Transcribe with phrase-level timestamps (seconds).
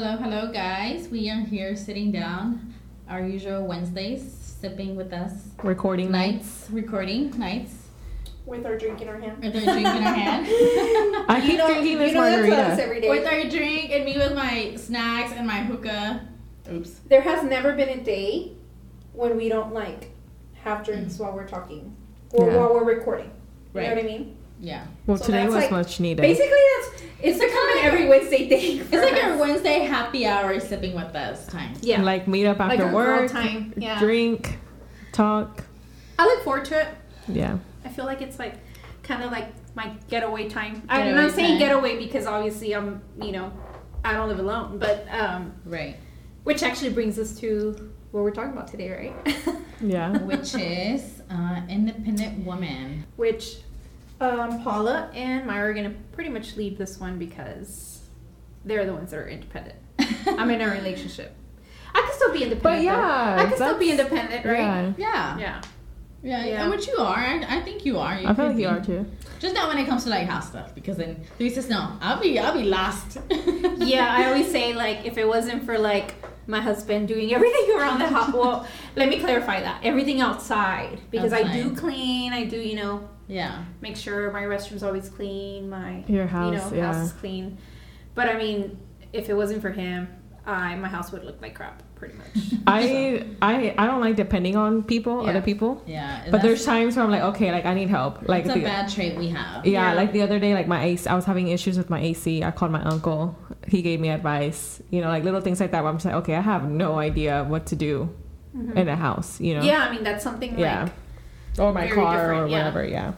[0.00, 1.08] Hello, hello, guys.
[1.08, 2.72] We are here sitting down,
[3.08, 5.48] our usual Wednesdays, sipping with us.
[5.64, 7.88] Recording Nights, recording nights,
[8.46, 9.42] with our drink in our hand.
[9.42, 10.46] with our drink in our hand.
[11.28, 12.54] I keep drinking this margarita.
[12.54, 13.10] that's us every day.
[13.10, 16.28] with our drink, and me with my snacks and my hookah.
[16.70, 16.90] Oops.
[17.08, 18.52] there has never been a day
[19.14, 20.12] when we don't like
[20.62, 21.22] have drinks mm.
[21.22, 21.96] while we're talking
[22.30, 22.56] or Yeah.
[22.58, 23.32] while we're recording.
[23.74, 23.88] You Right.
[23.88, 24.36] know what I mean?
[24.60, 24.86] Yeah.
[25.06, 26.22] well, So today was like- much needed.
[26.22, 28.78] Basically, that's it's becoming like every Wednesday thing.
[28.80, 31.74] It's like our Wednesday happy hour sipping with us time.
[31.80, 32.00] yeah.
[32.02, 33.72] Like meet up after our girl work, time.
[33.76, 33.98] Yeah.
[33.98, 34.58] drink,
[35.12, 35.64] talk.
[36.18, 36.88] I look forward to it.
[37.28, 37.58] Yeah.
[37.84, 38.54] I feel like it's like
[39.02, 40.82] kind of like my getaway time.
[40.88, 41.58] I'm not saying time.
[41.58, 43.52] getaway because obviously I'm, you know,
[44.04, 45.96] I don't live alone, but um, Right.
[46.44, 49.56] which actually brings us to what we're talking about today, right?
[49.80, 50.18] Yeah.
[50.18, 53.04] Which is uh, independent woman.
[53.16, 53.58] which
[54.20, 58.00] um, Paula and Myra are gonna pretty much lead this one because
[58.64, 59.76] they're the ones that are independent.
[60.26, 61.34] I'm in a relationship.
[61.94, 62.62] I can still be independent.
[62.62, 62.82] But though.
[62.82, 64.94] yeah, I can still be independent, right?
[64.98, 65.38] Yeah.
[65.38, 65.38] Yeah.
[65.38, 65.62] Yeah.
[66.20, 66.62] Yeah, Yeah.
[66.62, 68.12] and what you are, I, I think you are.
[68.12, 68.62] I feel like be.
[68.62, 69.06] you are too.
[69.38, 71.92] Just not when it comes to like house stuff, because then Luis says no.
[72.00, 73.18] I'll be, I'll be lost.
[73.78, 76.14] Yeah, I always say like if it wasn't for like
[76.46, 78.34] my husband doing everything around the house.
[78.34, 82.32] Well, let me clarify that everything outside because I do clean.
[82.32, 85.68] I do, you know, yeah, make sure my restroom's always clean.
[85.70, 86.92] My Your house, you know, yeah.
[86.92, 87.58] house is clean.
[88.14, 88.78] But I mean,
[89.12, 90.08] if it wasn't for him,
[90.46, 92.26] I my house would look like crap, pretty much.
[92.66, 95.30] I I I don't like depending on people, Yeah.
[95.30, 95.82] other people.
[95.86, 96.24] yeah.
[96.30, 98.26] But there's times where I'm like, okay, like I need help.
[98.28, 99.66] Like that's a the- bad trait we have.
[99.66, 99.94] yeah, Yeah.
[99.94, 102.42] like the other day, like my AC, I was having issues with my AC.
[102.42, 103.36] I called my uncle.
[103.66, 104.80] He gave me advice.
[104.90, 105.82] You know, like little things like that.
[105.82, 108.08] Where I'm just like, okay, I have no idea what to do
[108.56, 108.76] mm-hmm.
[108.78, 109.38] in a house.
[109.40, 109.62] You know.
[109.62, 110.84] Yeah, I mean that's something Yeah.
[110.84, 110.92] like
[111.58, 112.84] Or my Very car or whatever.
[112.84, 113.12] Yeah.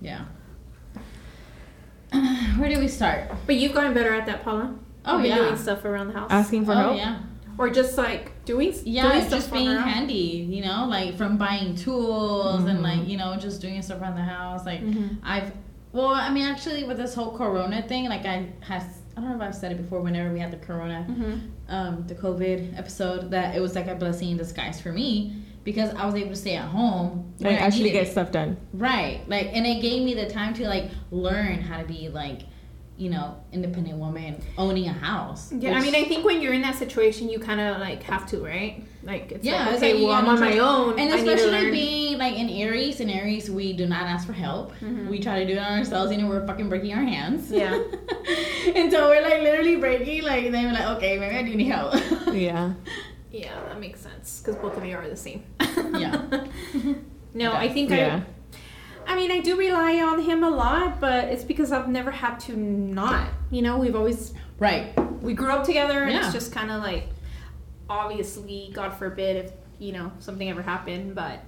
[0.00, 0.24] Yeah.
[2.58, 3.30] Where do we start?
[3.46, 4.74] But you've gotten better at that, Paula.
[5.04, 5.36] Oh You've yeah.
[5.36, 6.96] doing stuff around the house, Asking for oh help.
[6.96, 7.18] yeah.
[7.58, 11.36] or just like doing Yeah, doing stuff just being her handy, you know, like from
[11.38, 12.82] buying tools and Mhm.
[12.82, 14.64] like, you know, just doing stuff around the house.
[14.64, 15.16] Like Mhm.
[15.24, 15.52] I've
[15.92, 18.84] well, I mean actually with this whole corona thing, like I has
[19.16, 21.40] I don't know if I've said it before whenever we had the corona Mhm.
[21.68, 25.94] um the COVID episode that it was like a blessing in disguise for me because
[25.94, 28.10] I was able to stay at home when Like I actually get it.
[28.10, 28.56] stuff done.
[28.72, 29.20] Right.
[29.28, 32.42] Like and it gave me the time to like learn how to be like,
[32.98, 35.50] you know, independent woman owning a house.
[35.52, 38.26] Yeah, I mean, I think when you're in that situation, you kind of like have
[38.28, 38.84] to, right?
[39.02, 40.90] Like, it's Yeah, like, it's okay, like well, I'm on my own.
[41.00, 41.72] And I need to especially learn.
[41.72, 44.72] being like in Aries, in Aries we do not ask for help.
[44.80, 45.08] Mhm.
[45.08, 47.50] We try to do it on ourselves, you know, we're fucking breaking our hands.
[47.50, 47.72] Yeah.
[48.76, 51.54] and so we're like literally breaking, like and then we're like, okay, maybe I do
[51.56, 51.94] need help.
[52.32, 52.72] Yeah.
[53.32, 55.42] yeah, that makes sense because both of you are the same.
[55.60, 56.26] Yeah.
[57.34, 57.58] no, Okay.
[57.58, 58.20] I think Yeah.
[59.06, 59.12] I.
[59.12, 62.38] I mean, I do rely on him a lot, but it's because I've never had
[62.40, 63.28] to not.
[63.50, 64.92] You know, we've always right.
[65.20, 66.24] we grew up together, and Yeah.
[66.24, 67.08] it's just kind of like,
[67.90, 71.40] obviously, God forbid if you know something ever happened, but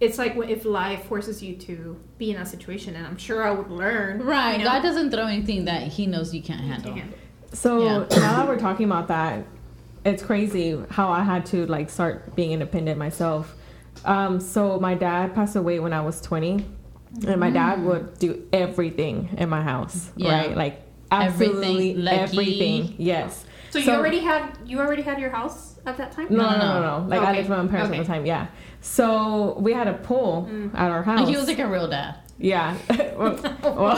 [0.00, 3.50] it's like if life forces you to be in that situation, and I'm sure I
[3.50, 4.22] would learn.
[4.22, 4.52] Right.
[4.58, 4.70] you know?
[4.70, 6.94] God doesn't throw anything that he knows you can't handle.
[6.94, 7.18] handle.
[7.52, 8.18] So Yeah.
[8.20, 9.44] now that we're talking about that,
[10.04, 13.54] it's crazy how I had to like start being independent myself.
[14.04, 16.64] Um, so my dad passed away when I was 20,
[17.26, 20.32] and my dad would do everything in my house, Yeah.
[20.36, 20.56] right?
[20.56, 22.16] Like absolutely lucky.
[22.18, 22.94] everything.
[22.98, 23.44] Yes.
[23.70, 26.26] So you already had you already had your house at that time?
[26.30, 27.02] No, no, No, no, no, no.
[27.02, 27.08] no.
[27.08, 27.98] Like I lived with my parents Okay.
[28.00, 28.26] at the time.
[28.26, 28.46] Yeah.
[28.80, 30.74] So we had a pool Mm.
[30.74, 31.20] at our house.
[31.20, 32.16] Like he was like a real dad.
[32.38, 32.76] Yeah.
[33.16, 33.36] well,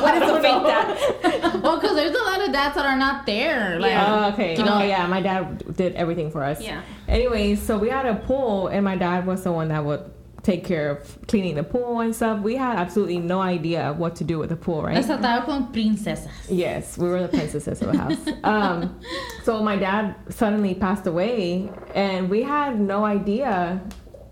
[0.02, 1.62] What is a fake dad?
[1.62, 3.78] well, because there's a lot of dads that are not there.
[3.80, 4.24] Like, Yeah.
[4.26, 4.56] Oh, okay.
[4.56, 5.06] You know- oh, yeah.
[5.06, 6.60] My dad did everything for us.
[6.60, 6.82] Yeah.
[7.08, 10.10] Anyways, so we had a pool, and my dad was the one that would
[10.42, 12.40] take care of cleaning the pool and stuff.
[12.40, 14.94] We had absolutely no idea what to do with the pool, right?
[14.94, 16.28] Las trataba con princesas.
[16.48, 18.16] Yes, we were the princesses of the house.
[18.44, 19.00] Um,
[19.42, 23.82] so my dad suddenly passed away, and we had no idea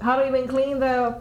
[0.00, 1.18] how to even clean the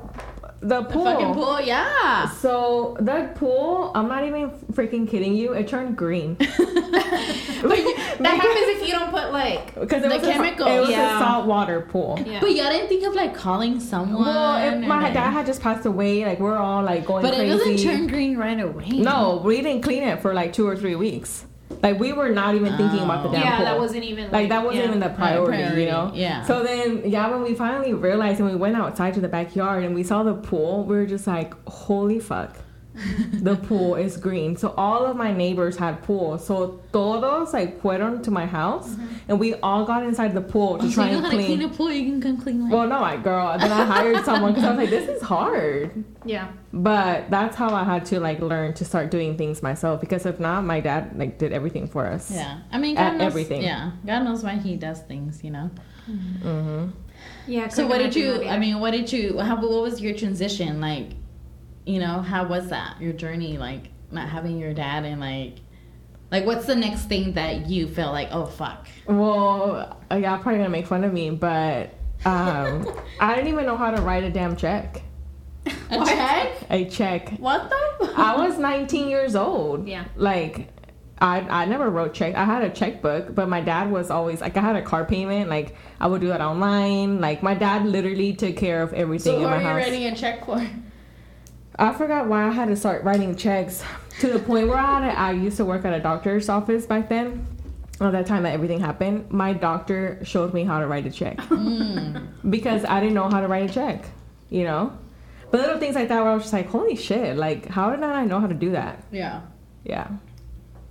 [0.63, 1.03] the The pool.
[1.05, 2.29] fucking pool, yeah.
[2.29, 5.53] So that pool, I'm not even freaking kidding you.
[5.53, 10.15] It turned green But you- that happens if you don't put like because it The
[10.19, 10.69] was a- chemicals.
[10.69, 11.15] it was Yeah.
[11.17, 12.19] a saltwater pool.
[12.25, 12.39] yeah.
[12.39, 14.23] But y'all didn't think of like calling someone.
[14.25, 16.25] Well, if my like- dad had just passed away.
[16.25, 17.57] Like we're all like going But it crazy.
[17.57, 18.89] doesn't turn green right away.
[18.89, 21.45] No, we didn't clean it for like two or three weeks.
[21.81, 23.31] Like we were not even thinking about the oh.
[23.31, 24.89] damn yeah, that wasn't even like that wasn't yeah.
[24.89, 26.11] even the priority, priority, you know.
[26.13, 26.43] yeah.
[26.43, 29.95] So then, yeah, when we finally realized and we went outside to the backyard and
[29.95, 32.57] we saw the pool, we were just like, "Holy fuck!"
[33.33, 34.55] The pool is green.
[34.55, 36.45] So all of my neighbors had pools.
[36.45, 38.95] So todos like fueron to my house,
[39.27, 41.45] and we all got inside the pool to Oh, so try you and to clean.
[41.45, 41.91] clean a pool?
[41.91, 42.71] You can come clean like.
[42.71, 43.57] well, no, I girl.
[43.57, 46.03] Then I hired someone because I was like, this is hard.
[46.25, 46.51] Yeah.
[46.71, 49.99] But that's how I had to like learn to start doing things myself.
[49.99, 52.31] Because if not, my dad like did everything for us.
[52.31, 53.61] yeah, I mean, At God knows, everything.
[53.63, 55.69] Yeah, God knows why He does things, you know.
[56.09, 56.89] Mm-hmm.
[57.47, 57.67] Yeah.
[57.69, 58.43] So what did you?
[58.45, 59.39] I mean, what did you?
[59.39, 59.55] How?
[59.55, 61.11] What was your transition like?
[61.85, 63.57] You know, how was that your journey?
[63.57, 65.55] Like not having your dad and like,
[66.31, 68.29] like what's the next thing that you felt like?
[68.31, 68.87] Oh fuck.
[69.05, 71.93] Well, uh, y'all probably gonna make fun of me, but
[72.25, 72.87] um,
[73.19, 75.01] I didn't even know how to write a damn check.
[75.65, 76.07] A What?
[76.07, 76.51] check?
[76.69, 77.29] A check.
[77.37, 78.13] What the?
[78.15, 79.87] I was 19 years old.
[79.87, 80.05] Yeah.
[80.15, 80.69] Like,
[81.19, 82.35] I I never wrote check.
[82.35, 85.49] I had a checkbook, but my dad was always like I had a car payment.
[85.49, 87.21] Like I would do that online.
[87.21, 89.77] Like my dad literally took care of everything So in what my are you house.
[89.77, 90.65] writing a check for?
[91.77, 93.83] I forgot why I had to start writing checks
[94.19, 95.13] to the point where I had.
[95.13, 97.47] A, I used to work at a doctor's office back then.
[98.01, 101.37] At that time that everything happened, my doctor showed me how to write a check
[101.37, 102.27] Mm.
[102.49, 104.05] because I didn't know how to write a check.
[104.49, 104.97] You know,
[105.51, 107.37] but little things like that where I was just like, holy shit!
[107.37, 109.03] Like, how did I know how to do that?
[109.11, 109.41] Yeah.
[109.83, 110.07] Yeah.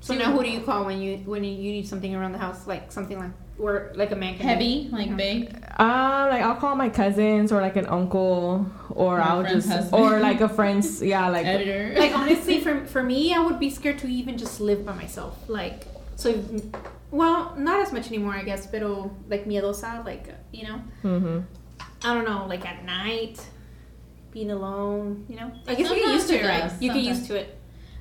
[0.00, 2.38] So now, who do you call when you when you, you need something around the
[2.38, 5.16] house, like something like where like a man can Heavy, like Mhm.
[5.16, 5.54] big.
[5.78, 9.69] Um, like I'll call my cousins or like an uncle, or Or a I'll just
[9.69, 10.02] husband.
[10.02, 11.02] or like a friend's.
[11.02, 11.94] Yeah, like Editor.
[11.99, 15.49] Like honestly, for for me, I would be scared to even just live by myself.
[15.49, 16.34] Like so,
[17.10, 18.66] well, not as much anymore, I guess.
[18.66, 21.40] Pero like miedosa, like you know, hmm
[22.05, 23.38] I don't know, like at night,
[24.32, 25.25] being alone.
[25.28, 26.62] You know, I guess you get used to it it, right?
[26.64, 27.58] does, You get used to it.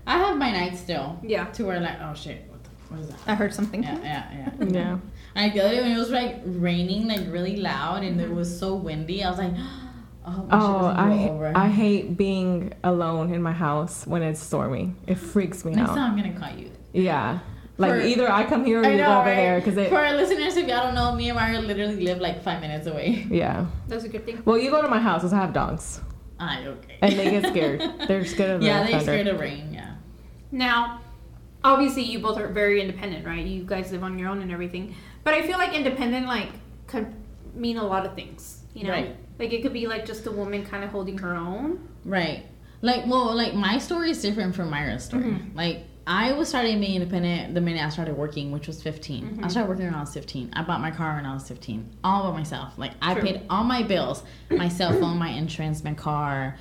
[0.08, 1.20] I have my night still.
[1.24, 3.20] Yeah, To where like, oh shit, what the what is that?
[3.28, 3.84] I heard something.
[3.84, 4.68] Yeah, yeah, yeah.
[4.68, 4.98] yeah.
[5.36, 8.60] Like the other day when it was like raining, like really loud, and it was
[8.60, 9.54] so windy, I was like,
[10.26, 11.52] oh, Oh, I.
[11.56, 14.94] I hate being alone in my house when it's stormy.
[15.08, 15.96] It freaks me Next out.
[15.96, 16.70] time I'm gonna call you.
[16.94, 17.40] Yeah,
[17.78, 19.36] like For- either I come here or you know, go over right?
[19.36, 19.88] there because.
[19.90, 22.86] For our listeners, if y'all don't know, me and Mario literally live like five minutes
[22.88, 23.26] away.
[23.32, 23.66] yeah.
[23.88, 24.42] That's a good thing.
[24.46, 25.22] Well, you go to my house.
[25.22, 26.02] Because I have dogs,
[26.40, 26.98] Ah, okay.
[27.02, 27.82] and they get scared.
[28.08, 29.06] They're scared of the yeah, they thunder.
[29.06, 29.74] scared of rain.
[29.74, 29.96] Yeah.
[30.52, 31.00] Now,
[31.64, 33.46] obviously, you both are very independent, right?
[33.46, 34.94] You guys live on your own and everything.
[35.24, 36.50] But I feel like independent, like,
[36.88, 37.14] could
[37.54, 38.64] mean a lot of things.
[38.74, 39.16] You know, Right.
[39.40, 41.80] like it could be like just a woman kind of holding her own.
[42.06, 42.46] Right.
[42.82, 45.24] Like, well, like my story is different from Myra's story.
[45.24, 45.56] Mhm.
[45.56, 49.40] Like, I was starting being independent the minute I started working, which was 15.
[49.44, 49.52] I Mhm.
[49.52, 50.50] started working when I was 15.
[50.54, 52.74] I bought my car when I was 15, all by myself.
[52.78, 53.24] Like, I True.
[53.24, 56.56] paid all my bills, my cell phone, my insurance, my car,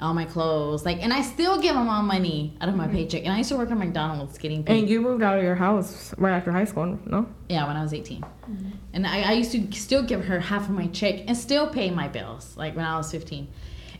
[0.00, 0.84] all my clothes.
[0.84, 2.96] Like, and I still give my mom money out of my mm-hmm.
[2.96, 3.24] paycheck.
[3.24, 4.80] And I used to work at McDonald's getting paid.
[4.80, 7.26] And you moved out of your house right after high school, no?
[7.48, 8.20] Yeah, when I was 18.
[8.20, 8.70] Mm-hmm.
[8.92, 11.90] And I, I used to still give her half of my check and still pay
[11.90, 13.48] my bills, like when I was 15.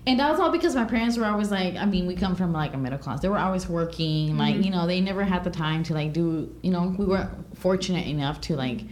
[0.07, 2.53] And that was all because my parents were always like, I mean, we come from
[2.53, 3.21] like a middle class.
[3.21, 4.39] They were always working.
[4.39, 4.65] Like, mm-hmm.
[4.65, 8.07] you know, they never had the time to like do, you know, we weren't fortunate
[8.07, 8.83] enough to like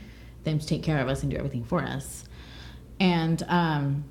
[0.43, 2.25] them to take care of us and do everything for us.
[2.99, 4.05] And um,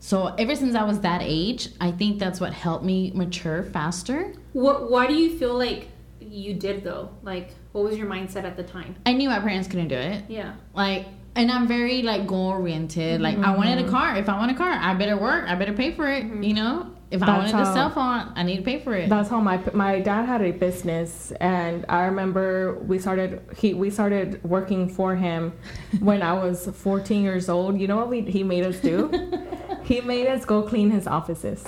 [0.00, 4.32] so ever since I was that age, I think that's what helped me mature faster.
[4.54, 4.90] What?
[4.90, 5.88] Why do you feel like
[6.20, 7.10] you did though?
[7.22, 8.96] Like, what was your mindset at the time?
[9.06, 10.24] I knew my parents couldn't do it.
[10.28, 10.54] Yeah.
[10.74, 11.06] like
[11.36, 13.88] and i'm very like goal oriented like i wanted Mm-hmm.
[13.88, 16.24] a car if i want a car i better work i better pay for it
[16.42, 18.94] you know if i That's wanted a how- cell phone i need to pay for
[18.94, 23.74] it That's how my my dad had a business, and I remember we started he
[23.74, 25.52] we started working for him
[26.00, 27.80] when I was 14 years old.
[27.80, 29.10] You know what we, he made us do?
[29.84, 31.64] he made us go clean his offices,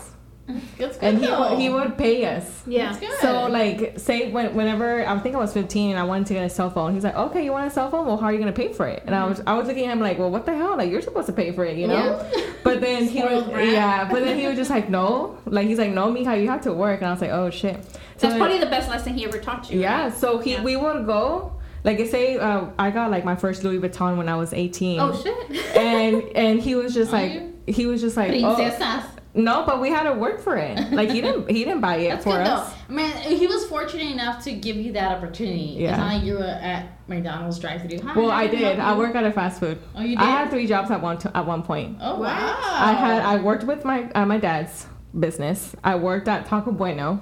[0.78, 1.50] That's good and he though.
[1.50, 2.62] would, he would pay us.
[2.66, 2.86] Yeah.
[2.92, 3.18] That's good.
[3.20, 6.44] So like say when, whenever I think I was 15 and I wanted to get
[6.44, 8.06] a cell phone, he's like, okay, you want a cell phone?
[8.06, 9.02] Well, how are you gonna pay for it?
[9.06, 10.76] And I was I was looking at him like, well, what the hell?
[10.76, 12.28] Like you're supposed to pay for it, you know?
[12.34, 12.52] Yeah.
[12.64, 13.68] But then he Spoiled would, brat.
[13.68, 14.08] yeah.
[14.10, 16.72] But then he was just like, no, like he's like, no, Mika, you have to
[16.72, 17.00] work.
[17.00, 17.82] And I was like, oh shit.
[18.16, 19.80] So That's probably the best lesson he ever taught you.
[19.80, 20.04] yeah.
[20.04, 20.14] right?
[20.14, 20.62] So he Yeah.
[20.64, 21.52] we would go.
[21.84, 25.00] Like I say, uh, I got like my first Louis Vuitton when I was 18.
[25.00, 25.76] Oh shit.
[25.76, 27.54] And and he was just Are like you?
[27.66, 29.04] he was just like oh, Princesas.
[29.34, 30.92] No, but we had to work for it.
[30.92, 32.74] Like he didn't he didn't buy it That's for good us.
[32.88, 32.94] though.
[32.94, 35.72] Man, he was fortunate enough to give you that opportunity.
[35.72, 35.96] It's Yeah.
[35.96, 38.00] not like you were at McDonald's drive-through.
[38.14, 38.78] Well, I did.
[38.78, 39.78] I work at a fast food.
[39.96, 40.18] Oh, you did.
[40.18, 41.96] I had three jobs at one t- at one point.
[42.00, 42.58] oh wow.
[42.62, 44.86] I had I worked with my uh, my dad's
[45.18, 45.74] business.
[45.82, 47.20] I worked at Taco Bueno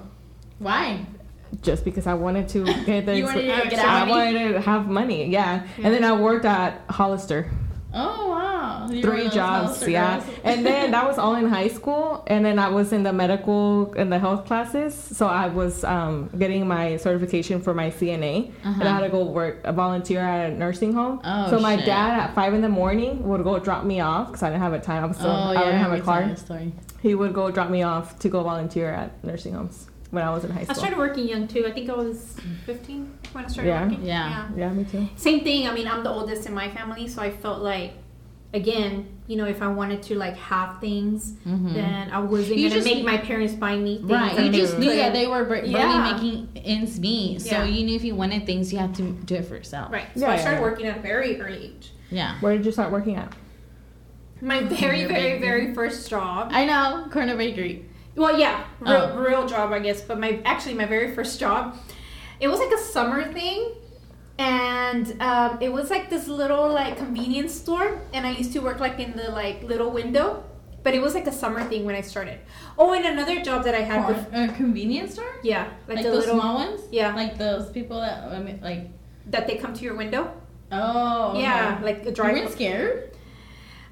[0.59, 1.05] Why?
[1.61, 4.87] just because I wanted to get the You wanted to get I wanted to have
[4.87, 5.27] money.
[5.29, 5.65] Yeah.
[5.77, 7.49] And then I worked at Hollister.
[7.93, 8.50] Oh wow.
[8.91, 9.37] You Three jobs,
[9.79, 10.23] Hollister yeah.
[10.43, 12.23] And then that was all in high school.
[12.27, 14.93] And then I was in the medical and the health classes.
[14.93, 18.51] So I was um, getting my certification for my CNA.
[18.63, 18.83] And I Uh-huh.
[18.95, 21.21] had to go work, a volunteer at a nursing home.
[21.23, 21.85] Oh, so my shit.
[21.85, 24.73] dad at five in the morning would go drop me off because I didn't have
[24.73, 25.03] a time.
[25.03, 26.21] I was still, oh I yeah, didn't have a car.
[26.23, 26.73] told the Story.
[27.01, 29.87] He would go drop me off to go volunteer at nursing homes.
[30.11, 30.75] when I was in high school.
[30.75, 31.63] I started working young too.
[31.65, 33.83] I think I was 15 when I started Yeah.
[33.85, 34.03] working.
[34.05, 34.49] Yeah.
[34.57, 35.07] yeah, me too.
[35.15, 35.67] Same thing.
[35.69, 37.93] I mean, I'm the oldest in my family, so I felt like,
[38.53, 41.73] again, you know, if I wanted to like have things, Mhm.
[41.73, 44.09] then I wasn't You gonna just- make my parents buy me things.
[44.11, 46.11] Right, and you they just knew that they were bar- barely Yeah.
[46.13, 47.63] making ends meet, so Yeah.
[47.65, 49.91] you knew if you wanted things, you had to do it for yourself.
[49.91, 50.07] Right.
[50.15, 50.63] So Yeah, I started yeah.
[50.63, 51.91] working at a very early age.
[52.09, 53.31] Yeah, Where did you start working at?
[54.41, 55.41] My very, Your very, baby.
[55.41, 56.49] very first job.
[56.51, 57.85] I know corner bakery.
[58.17, 59.17] Well, yeah, real, Oh.
[59.19, 60.01] real job, I guess.
[60.01, 61.77] But my actually my very first job,
[62.41, 63.67] it was like a summer thing,
[64.41, 68.79] and um, it was like this little like convenience store, and I used to work
[68.79, 70.43] like in the like little window,
[70.83, 72.39] but it was like a summer thing when I started.
[72.77, 76.11] Oh, and another job that I had, with, a convenience store, yeah, like, like, the
[76.11, 76.81] little small ones.
[76.91, 77.15] Yeah.
[77.15, 78.89] like those people that I mean, like.
[79.27, 80.33] that they come to your window.
[80.71, 81.41] Oh, okay.
[81.41, 82.33] Yeah, like a You drive.
[82.33, 83.15] weren't scared.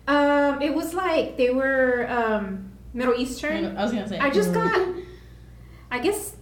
[0.08, 3.77] Um, it was like they were um Middle Eastern.
[3.77, 4.18] I was gonna say.
[4.18, 4.96] I just got.
[5.91, 6.36] I guess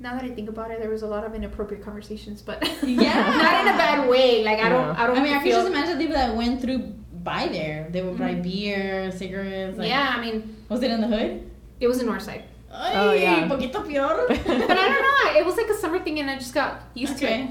[0.00, 3.14] now that I think about it, there was a lot of inappropriate conversations, but Yeah.
[3.44, 4.42] not in a bad way.
[4.44, 5.02] Like I don't, Yeah.
[5.02, 5.18] I don't.
[5.18, 6.78] I mean, I could feel, just imagine people that went through
[7.22, 7.88] by there.
[7.90, 9.76] They would buy beer, cigarettes.
[9.78, 11.50] Like, yeah, I mean, Was it in the hood?
[11.80, 12.42] it was in Northside,
[12.72, 13.44] Oh, yeah.
[13.44, 14.24] Ay, poquito peor.
[14.28, 14.38] but
[14.84, 15.40] I don't know.
[15.40, 17.48] It was like a summer thing, and I just got used to it.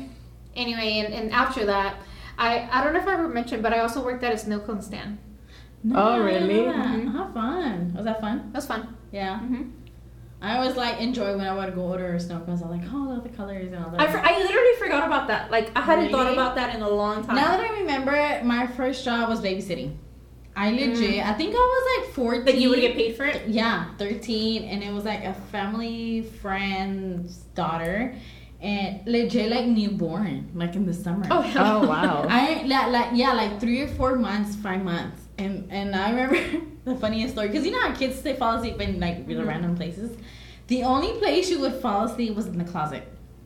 [0.55, 1.95] Anyway, and, and after that,
[2.37, 4.59] I I don't know if I ever mentioned, but I also worked at a snow
[4.59, 5.17] cone stand.
[5.83, 6.49] No, Oh, I didn't Mm-hmm.
[6.49, 7.05] really?
[7.05, 7.11] Mhm.
[7.13, 7.93] How fun.
[7.95, 8.37] Was that fun?
[8.51, 8.95] That was fun.
[9.11, 9.39] Yeah.
[9.39, 9.63] hmm
[10.41, 12.61] I always like enjoy when I want to go order a snow cones.
[12.61, 13.99] I'm like, oh, look at the colors and all that.
[13.99, 15.51] I, for, I literally forgot about that.
[15.51, 17.35] Like I hadn't thought about that in a long time.
[17.35, 19.97] now that I remember, it, my first job was babysitting.
[20.55, 20.89] I mm.
[20.93, 22.45] legit, I think I was like 14.
[22.45, 23.47] that you would get paid for it.
[23.47, 28.15] Yeah, 13, and it was like a family friend's daughter,
[28.61, 31.25] and legit like newborn, like in the summer.
[31.31, 32.25] Oh, Oh wow.
[32.29, 36.65] I like, like yeah, like three or four months, five months, and and I remember
[36.85, 39.47] the funniest story because you know how kids they fall asleep in like really Mhm.
[39.47, 40.15] random places.
[40.67, 43.03] The only place you would fall asleep was in the closet.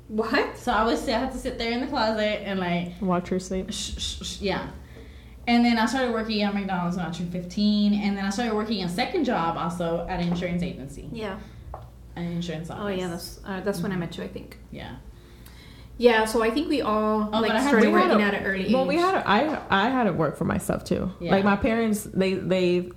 [0.10, 0.58] What?
[0.58, 3.30] So I would sit, I had to sit there in the closet and like Watch
[3.30, 3.72] her sleep.
[3.72, 4.68] sh- sh- sh- yeah.
[5.48, 8.54] And then I started working at McDonald's when I turned 15, and then I started
[8.56, 11.38] working a second job also at an insurance agency, Yeah.
[12.16, 12.84] an insurance office.
[12.84, 14.58] Oh yeah, that's uh, that's when I met you, I think.
[14.72, 14.96] yeah.
[15.98, 18.34] Yeah, so I think we all Oh, like but had- started had working a- at
[18.34, 18.74] an early age.
[18.74, 19.16] Well, we had.
[19.16, 21.12] A, I I had to work for myself too.
[21.20, 21.32] Yeah.
[21.32, 22.90] Like my parents, they they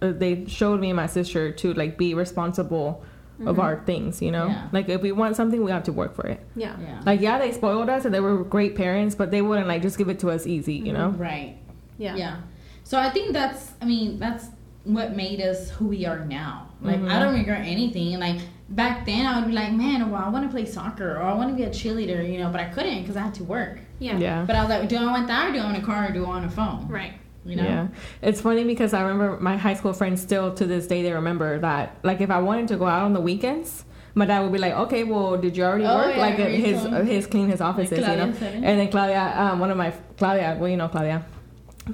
[0.00, 3.02] uh, they showed me and my sister to like be responsible
[3.46, 4.20] of our things.
[4.22, 4.52] You know, Mm-hmm.
[4.52, 4.68] Yeah.
[4.72, 6.40] like if we want something, we have to work for it.
[6.56, 6.76] yeah.
[6.80, 7.00] Yeah.
[7.04, 9.98] Like yeah, they spoiled us and they were great parents, but they wouldn't like just
[9.98, 10.74] give it to us easy.
[10.74, 11.08] You know.
[11.10, 11.56] Right.
[11.98, 12.14] Yeah.
[12.16, 12.36] Yeah.
[12.84, 14.46] So I think that's, I mean, that's
[14.84, 16.68] what made us who we are now.
[16.80, 17.10] Like, Mhm.
[17.10, 18.18] I don't regret anything.
[18.18, 21.22] Like, back then I would be like, man, well, I want to play soccer or
[21.22, 23.44] I want to be a cheerleader, you know, but I couldn't because I had to
[23.44, 23.78] work.
[23.98, 24.18] Yeah.
[24.18, 24.44] Yeah.
[24.46, 26.12] But I was like, do I want that or do I want a car or
[26.12, 26.86] do I want a phone?
[26.88, 27.14] Right.
[27.46, 27.64] You know?
[27.64, 27.86] Yeah,
[28.20, 31.58] it's funny because I remember my high school friends still to this day they remember
[31.60, 33.84] that like if I wanted to go out on the weekends,
[34.14, 36.14] my dad would be like, "Okay, well, did you already Oh, work?
[36.16, 38.54] yeah, like his still- his clean his offices, you know?" said.
[38.56, 41.24] And then Claudia, um, one of my Claudia, well, you know Claudia.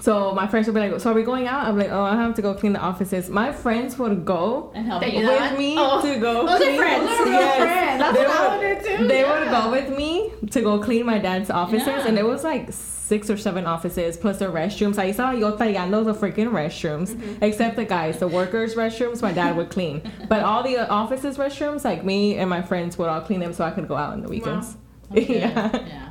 [0.01, 2.17] So my friends would be like, "So are we going out?" I'm like, "Oh, I
[2.17, 5.27] have to go clean the offices." My friends would go And help you.
[5.27, 6.03] with me Oh.
[6.03, 6.47] to go.
[6.47, 7.07] Those are clean- friends.
[7.09, 7.57] Those are Yes.
[7.59, 8.01] friends.
[8.01, 9.09] That's They what I would- would do.
[9.09, 9.41] They Yeah.
[9.41, 12.07] would go with me to go clean my dad's offices, Yeah.
[12.09, 14.99] and it was like six or seven offices plus the restrooms.
[14.99, 17.45] I saw yo tallando the freaking restrooms, Mm-hmm.
[17.45, 19.21] except the guys, the workers' restrooms.
[19.23, 23.09] My dad would clean, but all the offices' restrooms, like me and my friends would
[23.09, 24.77] all clean them so I could go out on the weekends.
[25.13, 25.39] Okay.
[25.41, 26.09] yeah, Yeah.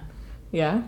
[0.52, 0.82] yeah.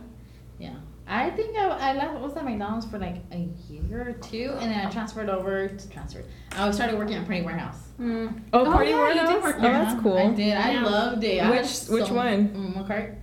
[1.08, 1.18] Yeah.
[1.18, 4.72] I think I, I left, was at McDonald's for like a year or two, and
[4.72, 6.26] then I transferred over to transferred.
[6.54, 7.82] I started working at Party Warehouse.
[8.00, 8.42] Mm.
[8.54, 9.44] Oh, Oh, party yeah, you did warehouse.
[9.44, 10.02] work Oh, that's Uh-huh.
[10.04, 10.18] cool.
[10.18, 10.58] I did.
[10.58, 10.84] I Yeah.
[10.84, 11.44] loved it.
[11.44, 12.50] I Which- had so- which one?
[12.50, 13.16] Mm, Walmart.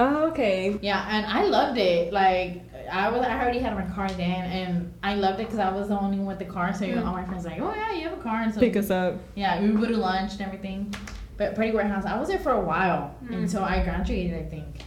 [0.00, 0.78] Oh, okay.
[0.82, 2.12] Yeah, and I loved it.
[2.12, 5.70] Like I was, I already had my car then, and I loved it because I
[5.72, 6.72] was the only one with the car.
[6.74, 7.06] So Mm.
[7.06, 8.90] all my friends were like, oh yeah, you have a car, and so Pick us
[8.90, 9.14] up.
[9.36, 10.92] yeah, we would go to lunch and everything.
[11.36, 13.34] But Party Warehouse, I was there for a while Mm.
[13.44, 14.82] until I graduated, I think.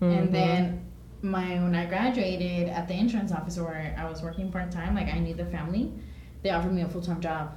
[0.00, 0.18] Mhm.
[0.18, 0.80] And then
[1.26, 5.12] my when I graduated at the insurance office where I was working part time, like
[5.12, 5.92] I knew the family,
[6.42, 7.52] they offered me a full time job.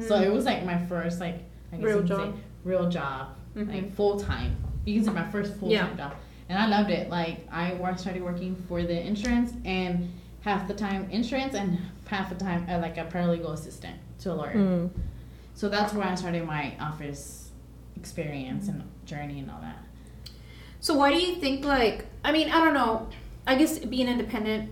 [0.00, 0.22] So Mm.
[0.26, 1.40] it was like my first like
[1.72, 2.34] I guess Real you can job.
[2.34, 3.68] say, real job, Mhm.
[3.72, 4.56] like full time.
[4.84, 5.96] You can say my first full time Yeah.
[5.96, 6.14] job,
[6.48, 7.10] and I loved it.
[7.10, 10.08] Like I started working for the insurance and
[10.40, 14.34] half the time insurance and half the time uh, like a paralegal assistant to a
[14.34, 14.54] lawyer.
[14.56, 14.90] Mm.
[15.54, 17.50] So that's where I started my office
[17.96, 19.76] experience and journey and all that.
[20.82, 23.08] So why do you think like I mean, I don't know.
[23.46, 24.70] I guess being independent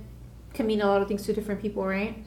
[0.52, 2.22] can mean a lot of things to different people, right?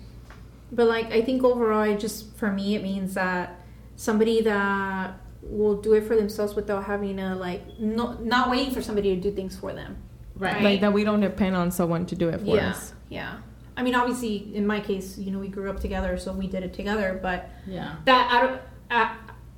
[0.71, 3.59] But like I think overall it just for me it means that
[3.97, 8.81] somebody that will do it for themselves without having to like no, not waiting for
[8.81, 9.97] somebody to do things for them.
[10.35, 10.63] Right.
[10.63, 12.69] Like that, we don't depend on someone to do it for yeah.
[12.69, 12.93] us.
[13.09, 13.35] Yeah.
[13.75, 16.63] I mean, obviously, in my case, you know, we grew up together, so we did
[16.63, 17.19] it together.
[17.21, 17.95] But Yeah.
[18.05, 18.61] that I don't.
[18.89, 19.15] I,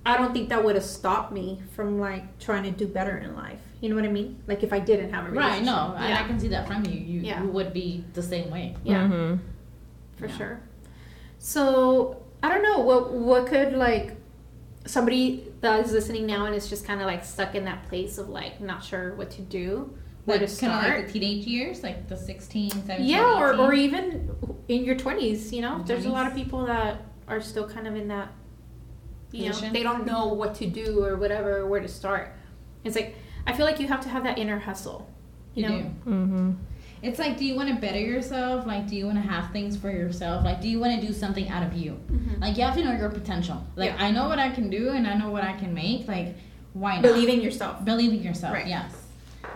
[0.08, 3.36] I don't think that would have stopped me from like trying to do better in
[3.36, 3.62] life.
[3.82, 4.42] You know what I mean?
[4.48, 5.66] Like if I didn't have a Right, relationship.
[5.66, 7.00] no, I, I can see that from you.
[7.00, 7.42] You, Yeah.
[7.44, 8.76] you would be the same way.
[8.84, 9.40] yeah, Mhm.
[10.18, 10.38] for Yeah.
[10.38, 10.60] sure.
[11.40, 14.16] So I don't know what what could like
[14.86, 18.18] somebody that is listening now and is just kind of like stuck in that place
[18.18, 19.92] of like not sure what to do,
[20.26, 20.98] where Like, to kind of start.
[21.00, 23.60] like the teenage years, like the 16, 17, yeah, or, 18.
[23.66, 24.30] or even
[24.68, 25.52] in your twenties.
[25.52, 28.30] You know, Your there's a lot of people that are still kind of in that.
[29.32, 32.34] You know, they don't know what to do or whatever, or where to start.
[32.86, 33.16] It's like
[33.48, 35.08] I feel like you have to have that inner hustle.
[35.54, 36.10] You, You know, do.
[36.12, 36.56] Mhm.
[37.02, 38.66] It's like, do you want to better yourself?
[38.66, 40.44] Like, do you want to have things for yourself?
[40.44, 42.00] Like, do you want to do something out of you?
[42.12, 42.42] Mhm.
[42.42, 43.64] Like, you have to know your potential.
[43.76, 44.06] Like, Yeah.
[44.06, 46.08] I know what I can do and I know what I can make.
[46.08, 46.36] Like,
[46.74, 47.04] why not?
[47.04, 47.86] believe in yourself.
[47.86, 48.54] Believe in yourself.
[48.54, 48.68] Right.
[48.68, 48.92] Yes.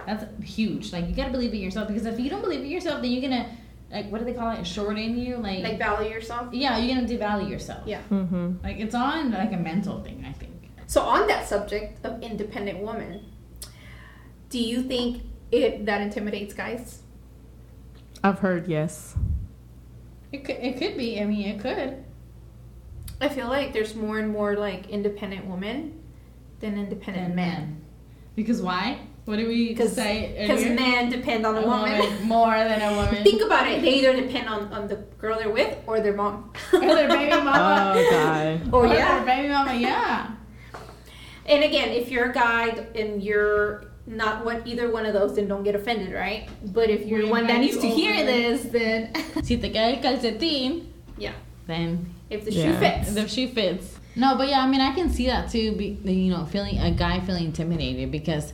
[0.05, 0.93] That's huge.
[0.93, 3.11] Like, you got to believe in yourself because if you don't believe in yourself, then
[3.11, 3.45] you're going to,
[3.91, 4.65] like, what do they call it?
[4.67, 5.37] Shorten you?
[5.37, 6.53] Like, Like value yourself.
[6.53, 7.81] yeah, you're going to devalue yourself.
[7.87, 8.01] Yeah.
[8.11, 8.63] Mhm.
[8.63, 10.51] Like, it's on, like, a mental thing, I think.
[10.85, 13.21] So on that subject of independent woman,
[14.49, 17.01] do you think it that intimidates guys?
[18.23, 19.15] I've heard yes.
[20.31, 21.19] It could, it could be.
[21.19, 22.03] I mean, it could.
[23.21, 25.99] I feel like there's more and more like independent women
[26.59, 27.35] than independent men.
[27.35, 27.81] men.
[28.35, 28.99] Because why?
[29.25, 31.99] What do we Because say because men depend on a, A woman.
[31.99, 33.23] woman more than a woman.
[33.23, 33.81] Think about it.
[33.81, 36.51] They either depend on, on the girl they're with or their mom.
[36.73, 37.93] or their baby mama.
[37.95, 38.61] Oh god.
[38.73, 39.23] Or Or yeah.
[39.23, 40.31] their baby mama, yeah.
[41.45, 45.47] And again, if you're a guy and you're not what either one of those, then
[45.47, 46.49] don't get offended, right?
[46.73, 48.25] But if you're the one that needs to hear over.
[48.25, 49.13] this, then
[49.43, 50.85] Si te cae el calcetín,
[51.17, 51.33] yeah,
[51.67, 52.63] then if the Yeah.
[52.73, 53.07] shoe fits.
[53.09, 53.95] if the shoe fits.
[54.15, 55.73] No, but yeah, I mean, I can see that too.
[55.73, 58.51] Be, you know, feeling a guy feeling intimidated because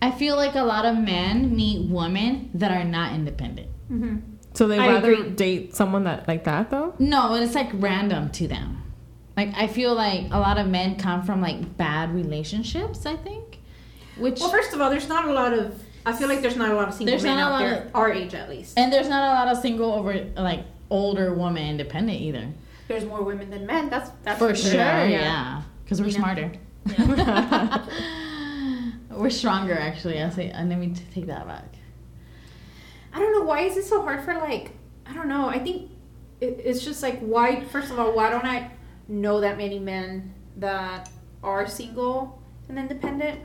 [0.00, 3.68] I feel like a lot of men meet women that are not independent.
[3.88, 4.16] hmm
[4.54, 5.30] So they rather agree.
[5.30, 6.94] date someone that like that though?
[7.00, 8.82] No, it's like random to them.
[9.36, 13.04] Like I feel like a lot of men come from like bad relationships.
[13.06, 13.47] I think,
[14.18, 15.80] which Well, first of all, there's not a lot of.
[16.06, 17.58] I feel like there's not a lot of single There's men not a out lot
[17.68, 18.78] there, of- our age at least.
[18.78, 22.48] and there's not a lot of single over like older woman independent either.
[22.88, 23.90] There's more women than men.
[23.90, 26.18] That's that's For sure, yeah, because we're You know?
[26.20, 26.52] smarter.
[29.10, 30.22] we're stronger, actually.
[30.22, 31.74] I say, uh, let me take that back.
[33.12, 34.72] I don't know why is it so hard for like.
[35.06, 35.48] I don't know.
[35.48, 35.90] I think
[36.40, 37.64] it, it's just like why.
[37.64, 38.70] First of all, why don't I
[39.08, 41.10] know that many men that
[41.42, 43.40] are single and independent?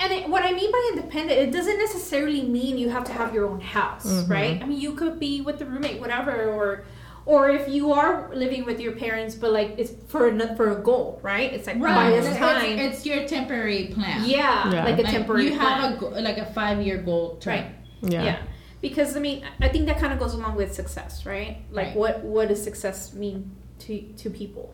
[0.00, 3.34] And it, what I mean by independent, it doesn't necessarily mean you have to have
[3.34, 4.30] your own house, Mhm.
[4.30, 4.62] right?
[4.62, 6.84] I mean, you could be with the roommate, whatever, or
[7.26, 10.80] or if you are living with your parents, but like it's for a, for a
[10.82, 11.52] goal, right?
[11.52, 14.24] It's like by this It's- time, It's, your temporary plan.
[14.24, 14.84] yeah, Yeah.
[14.84, 15.44] like a Like, temporary.
[15.44, 15.80] You plan.
[15.80, 17.54] have a go- like a five year goal term.
[17.56, 17.66] Right.
[18.14, 18.24] Yeah.
[18.24, 18.36] yeah.
[18.80, 21.96] because i mean i think that kind of goes along with success right like Right.
[21.96, 24.66] what what does success mean to to people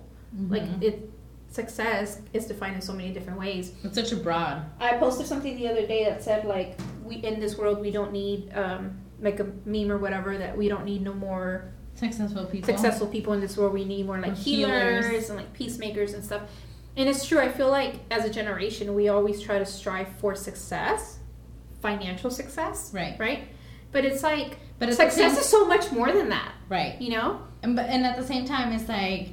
[0.54, 0.82] like Mhm.
[0.88, 1.10] it
[1.54, 4.64] success is defined in so many different ways it's such a broad.
[4.80, 8.12] i posted something the other day that said like we in this world we don't
[8.12, 12.66] need um like a meme or whatever that we don't need no more Successful people.
[12.66, 15.30] successful people in this world we need more like healers, healers.
[15.30, 16.42] and like peacemakers and stuff
[16.96, 20.34] and it's true i feel like as a generation we always try to strive for
[20.34, 21.18] success
[21.80, 23.16] financial success Right.
[23.18, 23.44] right
[23.92, 27.00] but it's like But success same- is so much more than that Right.
[27.00, 29.28] you know And but and at the same time, it's like,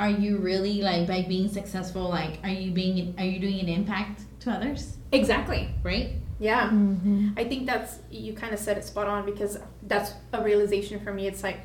[0.00, 2.04] are you really like by being successful?
[2.08, 4.96] Like, are you being are you doing an impact to others?
[5.12, 6.08] exactly Right.
[6.38, 7.32] yeah Mhm.
[7.36, 9.58] i think that's you kind of said it spot on because
[9.92, 11.58] that's a realization for me it's like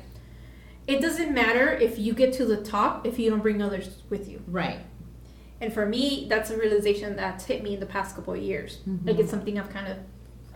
[0.92, 4.24] it doesn't matter if you get to the top if you don't bring others with
[4.30, 4.80] you Right.
[5.60, 8.70] and for me that's a realization that's hit me in the past couple of years
[8.88, 9.06] Mhm.
[9.06, 9.96] like it's something i've kind of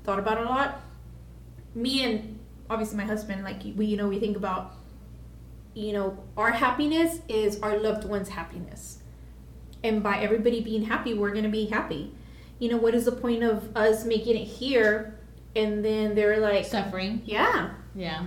[0.04, 0.80] thought about a lot
[1.84, 2.38] me and
[2.68, 4.64] obviously my husband like we you know we think about
[5.80, 8.98] you know our happiness is our loved one's happiness
[9.82, 12.12] and by everybody being happy we're going to be happy
[12.58, 15.18] you know what is the point of us making it here
[15.56, 17.22] and then they're like Suffering.
[17.24, 18.26] yeah Yeah.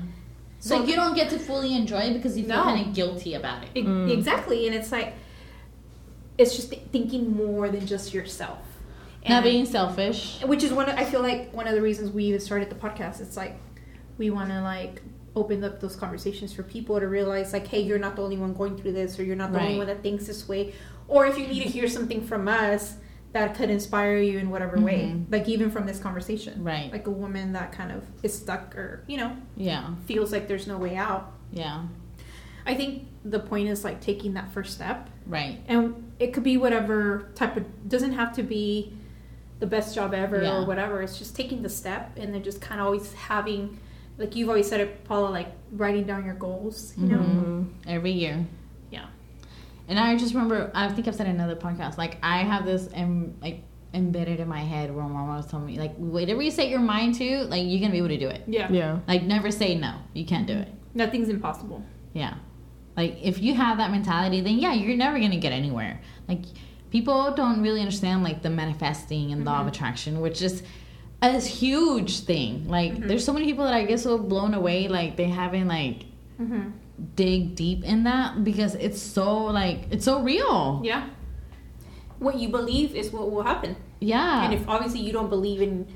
[0.59, 2.63] So- So you don't get to fully enjoy it because you feel No.
[2.63, 3.69] kind of guilty about it.
[3.75, 4.09] E- Mm.
[4.17, 5.13] exactly and it's like
[6.37, 8.65] it's just th- thinking more than just yourself
[9.29, 10.41] Not being selfish.
[10.43, 12.75] which is one of, i feel like one of the reasons we even started the
[12.87, 13.55] podcast it's like
[14.17, 15.01] we want to like
[15.35, 18.53] open up those conversations for people to realize like hey you're not the only one
[18.53, 20.73] going through this or you're not the only one that thinks this way
[21.07, 22.95] or if you need to hear something from us
[23.31, 25.31] that could inspire you in whatever way Mhm.
[25.31, 26.91] like even from this conversation Right.
[26.91, 29.95] like a woman that kind of is stuck or you know Yeah.
[30.05, 31.81] feels like there's no way out Yeah.
[32.67, 35.59] i think the point is like taking that first step Right.
[35.67, 38.93] and it could be whatever type of doesn't have to be
[39.59, 40.57] the best job ever Yeah.
[40.61, 43.79] or whatever it's just taking the step and then just kind of always having
[44.17, 47.67] like you've always said it paula like writing down your goals you know Mhm.
[47.87, 48.45] Every year.
[48.91, 49.07] yeah
[49.87, 52.89] And I just remember, I think I've said in another podcast, like I have this
[52.93, 56.51] em, like embedded in my head where my mom was telling me, like whatever you
[56.51, 58.41] set your mind to, like you're gonna be able to do it.
[58.47, 58.67] Yeah.
[58.71, 58.99] Yeah.
[59.07, 60.69] Like never say no, you can't do it.
[60.93, 61.83] Nothing's impossible.
[62.13, 62.35] Yeah.
[62.95, 65.99] Like if you have that mentality, then yeah, you're never gonna get anywhere.
[66.29, 66.43] Like
[66.91, 70.63] people don't really understand like the manifesting and law of attraction, which is
[71.23, 72.67] a huge thing.
[72.67, 76.05] Like there's so many people that I get so blown away, like they haven't like
[76.41, 76.71] Mm-hmm.
[77.15, 80.81] dig deep in that because it's so like it's so real.
[80.83, 81.09] Yeah.
[82.19, 83.75] What you believe is what will happen.
[83.99, 84.43] Yeah.
[84.45, 85.87] And if obviously you don't believe in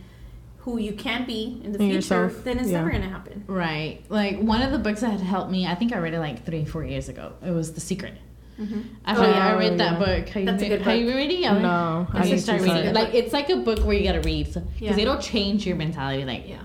[0.60, 2.78] who you can be in the In future, yourself, then it's yeah.
[2.80, 3.44] never gonna happen.
[3.48, 4.04] Right.
[4.10, 6.46] Like one of the books that had helped me, I think I read it like
[6.46, 7.34] three, four years ago.
[7.46, 8.14] It was The Secret.
[8.60, 8.82] Mm-hmm.
[9.06, 10.00] After Oh, I read that yeah.
[10.00, 11.16] book, have you, That's a been- good have you book.
[11.16, 11.52] reading it?
[11.62, 12.96] No, I I should need start to reading it.
[12.96, 14.98] Like it's like a book where you gotta read because Yeah.
[14.98, 16.26] it'll change your mentality.
[16.26, 16.58] Like Yeah.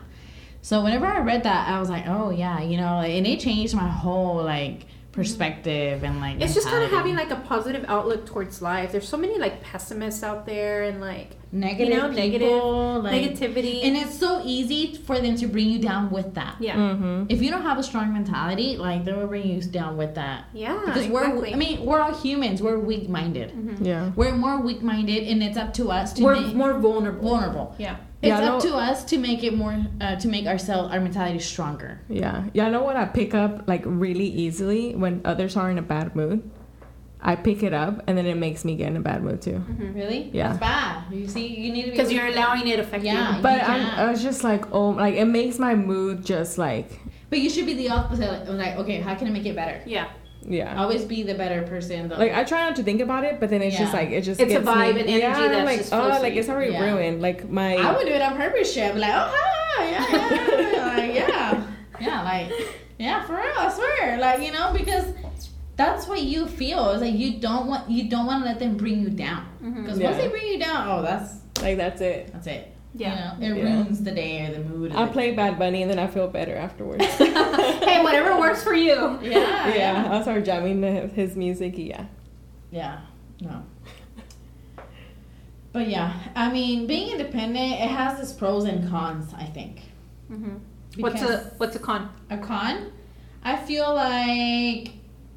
[0.62, 3.74] so, whenever I read that, I was like, oh yeah, you know, and it changed
[3.74, 6.40] my whole like perspective and like.
[6.40, 8.92] It's just kind of having like a positive outlook towards life.
[8.92, 12.51] There's so many like pessimists out there and like negative, you know, negative
[13.05, 13.85] like, negativity.
[13.85, 16.57] and it's so easy for them to bring you down with that.
[16.61, 16.77] yeah.
[16.77, 17.27] Mm-hmm.
[17.29, 20.46] If you don't have a strong mentality, like they will bring you down with that.
[20.55, 20.81] Yeah.
[20.81, 21.51] Because exactly.
[21.51, 22.62] we're, I mean, we're all humans.
[22.62, 23.53] We're weak minded.
[23.53, 23.85] Mhm.
[23.85, 24.12] Yeah.
[24.16, 27.29] We're more weak minded, and it's up to us to we're make more vulnerable.
[27.29, 27.75] vulnerable.
[27.79, 27.96] Yeah.
[28.22, 31.00] It's Yeah, I up to us to make it more, uh, to make ourselves, our
[31.00, 32.00] mentality stronger.
[32.08, 32.44] Yeah.
[32.52, 32.66] Yeah.
[32.66, 36.14] I know what I pick up like really easily when others are in a bad
[36.14, 36.48] mood.
[37.20, 39.58] I pick it up and then it makes me get in a bad mood too.
[39.76, 40.30] Really?
[40.32, 40.48] Yeah.
[40.48, 41.12] That's bad.
[41.12, 43.37] You see, you need to be Because you're allowing it to affect Yeah.
[43.37, 43.42] you.
[43.42, 43.87] But You I'm.
[43.98, 47.66] I was just like, oh, like it makes my mood just like, But you should
[47.66, 48.30] be the opposite.
[48.30, 49.80] Like, like, okay, how can I make it better?
[49.85, 50.08] Yeah.
[50.44, 50.81] Yeah.
[50.81, 52.09] Always be the better person.
[52.09, 54.22] The, Like I try not to think about it, but then it's just like it
[54.22, 56.72] just It's a vibe me, and energy yeah, that's like just oh, like it's already
[56.72, 56.85] Yeah.
[56.92, 57.22] ruined.
[57.22, 58.72] Like my I would do it on purpose.
[58.72, 58.90] Shit.
[58.90, 61.66] I'd be like, oh hi, yeah, yeah, yeah, like, yeah,
[62.00, 62.52] yeah, like,
[62.98, 63.52] yeah, for real.
[63.57, 65.07] I swear, like, you know, because
[65.76, 66.90] that's what you feel.
[66.90, 69.46] It's like you don't want you don't want to let them bring you down.
[69.62, 69.83] Mhm.
[69.83, 70.11] Because Yeah.
[70.11, 72.31] once they bring you down, oh, that's like that's it.
[72.33, 72.74] that's it.
[72.94, 73.37] Yeah.
[73.38, 73.64] You know, it Yeah.
[73.76, 74.92] ruins the day or the mood.
[74.92, 77.05] I the- play Bad Bunny and then I feel better afterwards.
[77.16, 79.18] hey, whatever works for you.
[79.22, 81.78] Yeah, yeah, I'll start jamming to his music.
[81.78, 82.05] Yeah,
[82.70, 83.00] Yeah,
[83.40, 83.62] no.
[85.72, 89.81] But yeah, I mean, being independent, it has its pros and cons, I think.
[90.28, 90.57] hmm
[90.98, 92.11] What's a what's a con?
[92.28, 92.92] a con?
[93.42, 94.90] I feel like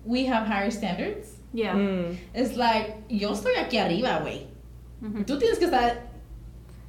[0.03, 1.31] we have higher standards.
[1.53, 1.73] Yeah.
[1.75, 2.17] Mm.
[2.33, 4.47] Es like, yo estoy aquí arriba, güey.
[5.01, 5.23] Mhm.
[5.25, 5.95] Tú tienes que estar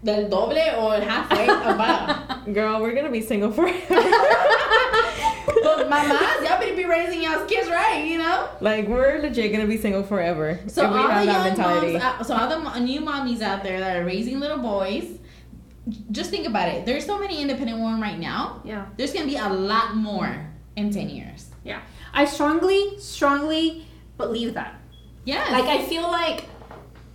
[0.06, 2.52] del doble o halfway abajo.
[2.54, 3.76] girl, we're gonna be single forever.
[3.88, 8.48] but mamás, y'all better be raising y'all's kids right, you know?
[8.60, 11.44] like we're legit gonna be single forever So if we all the have that young
[11.44, 11.92] mentality.
[11.94, 15.18] moms, out- so all the new mommies out there that are raising little boys,
[16.12, 16.86] just think about it.
[16.86, 18.60] There's so many independent women right now.
[18.64, 18.86] Yeah.
[18.96, 21.50] There's gonna be a lot more in ten years.
[21.64, 21.80] Yeah.
[22.14, 24.80] I strongly, strongly believe that.
[25.24, 25.44] Yeah.
[25.50, 26.44] Like I feel like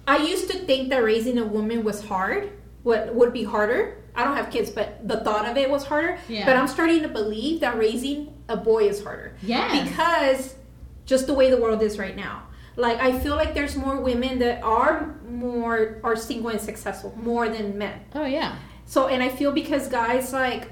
[0.08, 2.52] I used to think that raising a woman was hard.
[2.84, 3.98] What would be harder?
[4.16, 6.18] I don't have kids, but the thought of it was harder.
[6.28, 6.46] Yeah.
[6.46, 9.36] But I'm starting to believe that raising a boy is harder.
[9.42, 9.84] Yeah.
[9.84, 10.56] Because
[11.06, 12.44] just the way the world is right now.
[12.76, 17.50] Like I feel like there's more women that are more are single and successful more
[17.50, 18.02] than men.
[18.16, 18.56] oh yeah.
[18.86, 20.70] So and I feel because guys like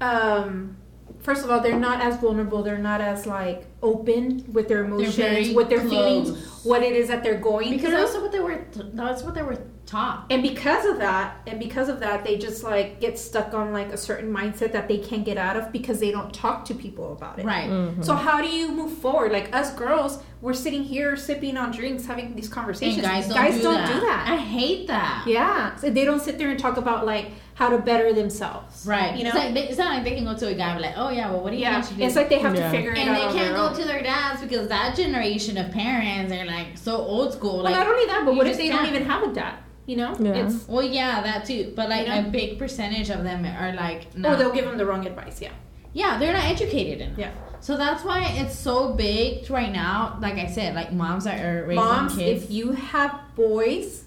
[0.00, 0.76] um
[1.20, 5.14] first of all they're not as vulnerable, they're not as like open with their emotions,
[5.16, 5.92] very with their closed.
[6.34, 7.96] feelings, what it is that they're going Because through.
[7.98, 8.64] that's what they were.
[8.94, 10.26] That's what they were taught.
[10.30, 13.92] and because of that, and because of that, they just like get stuck on like
[13.92, 17.12] a certain mindset that they can't get out of because they don't talk to people
[17.12, 17.44] about it.
[17.44, 17.68] Right.
[17.70, 18.04] Mhm.
[18.04, 19.30] So how do you move forward?
[19.30, 22.96] Like us girls, we're sitting here sipping on drinks, having these conversations.
[23.04, 23.92] And guys don't, do, don't that.
[23.94, 24.26] do that.
[24.28, 25.24] I hate that.
[25.26, 28.84] Yeah, so they don't sit there and talk about like how to better themselves.
[28.86, 29.16] Right.
[29.16, 29.30] You know.
[29.30, 30.94] It's, like, they- it's not like they can go to a guy and be like,
[30.98, 32.06] oh yeah, well, what do you yeah, think you do?
[32.06, 32.64] it's like they have Yeah.
[32.64, 33.20] to figure it and out.
[33.22, 33.74] And they can't go own.
[33.76, 37.54] to their dads because that generation of parents are like so old school.
[37.56, 38.94] Well, Like, not only that, but what if they don't can't.
[38.94, 39.54] even have a dad?
[39.86, 40.32] You know, Yeah.
[40.46, 41.72] it's well, yeah, that too.
[41.74, 42.28] But like You know?
[42.28, 44.30] a big percentage of them are like, no.
[44.30, 45.40] not, they'll give them the wrong advice.
[45.40, 45.52] Yeah,
[45.94, 47.18] yeah, they're not educated enough.
[47.18, 47.30] yeah.
[47.60, 50.18] So that's why it's so big right now.
[50.20, 52.44] Like I said, like moms that are raising Moms, kids.
[52.44, 54.04] if you have boys,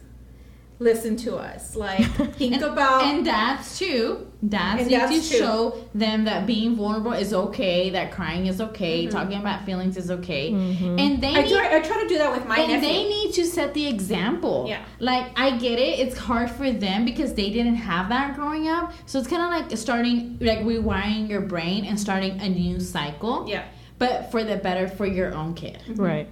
[0.79, 1.75] listen to us.
[1.75, 4.25] Like think and, about and dads too.
[4.47, 5.37] Dads And need dads to too.
[5.37, 9.11] show them that being vulnerable is okay, that crying is okay, Mhm.
[9.11, 10.97] talking about feelings is okay, Mhm.
[10.99, 12.87] and they I need try, I try to do that with my and nephew.
[12.87, 14.65] they need to set the example.
[14.69, 14.79] Yeah.
[14.99, 18.93] Like I get it, it's hard for them because they didn't have that growing up.
[19.05, 23.45] So it's kind of like starting, like rewiring your brain and starting a new cycle.
[23.49, 23.63] yeah,
[23.97, 25.79] But for the better for your own kid.
[25.97, 26.29] right.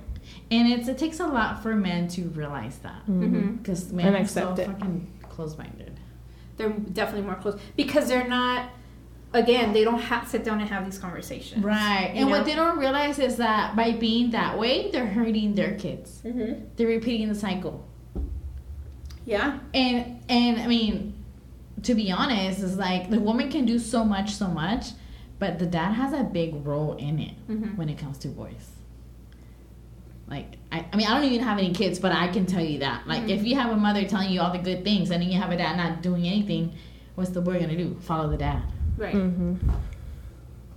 [0.49, 3.57] And it's it takes a lot for men to realize that Mhm.
[3.57, 4.65] because men And are so it.
[4.65, 5.99] fucking close-minded.
[6.57, 8.69] they're definitely more close because they're not
[9.33, 11.63] again, they don't have sit down and have these conversations.
[11.63, 12.11] Right.
[12.15, 12.35] And know?
[12.37, 16.21] what they don't realize is that by being that way, they're hurting their kids.
[16.25, 16.63] Mm-hmm.
[16.75, 17.85] They're repeating the cycle.
[19.25, 19.59] Yeah.
[19.73, 21.13] And and I mean,
[21.83, 24.87] to be honest, it's like the woman can do so much, so much,
[25.39, 27.75] but the dad has a big role in it Mhm.
[27.77, 28.71] when it comes to boys.
[30.29, 32.79] Like I, I mean I don't even have any kids, but I can tell you
[32.79, 33.07] that.
[33.07, 35.39] Like if you have a mother telling you all the good things and then you
[35.39, 36.73] have a dad not doing anything,
[37.15, 37.95] what's the boy gonna do?
[38.01, 38.61] Follow the dad.
[38.97, 39.13] Right.
[39.13, 39.55] hmm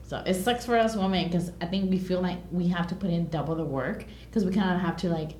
[0.05, 2.95] So it sucks for us women because I think we feel like we have to
[2.95, 5.33] put in double the work because we kind of have to like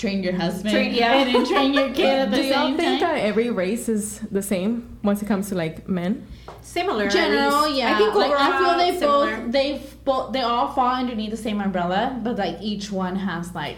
[0.00, 1.12] train your husband Train- yeah.
[1.12, 3.14] and then train your kid at the Do y'all same think time.
[3.16, 6.26] that every race is the same once it comes to like men?
[6.62, 7.08] Similar.
[7.10, 7.94] General, yeah.
[7.94, 9.36] I think like, overall I feel they similar.
[9.36, 13.54] both they both they all fall underneath the same umbrella, but like each one has
[13.54, 13.76] like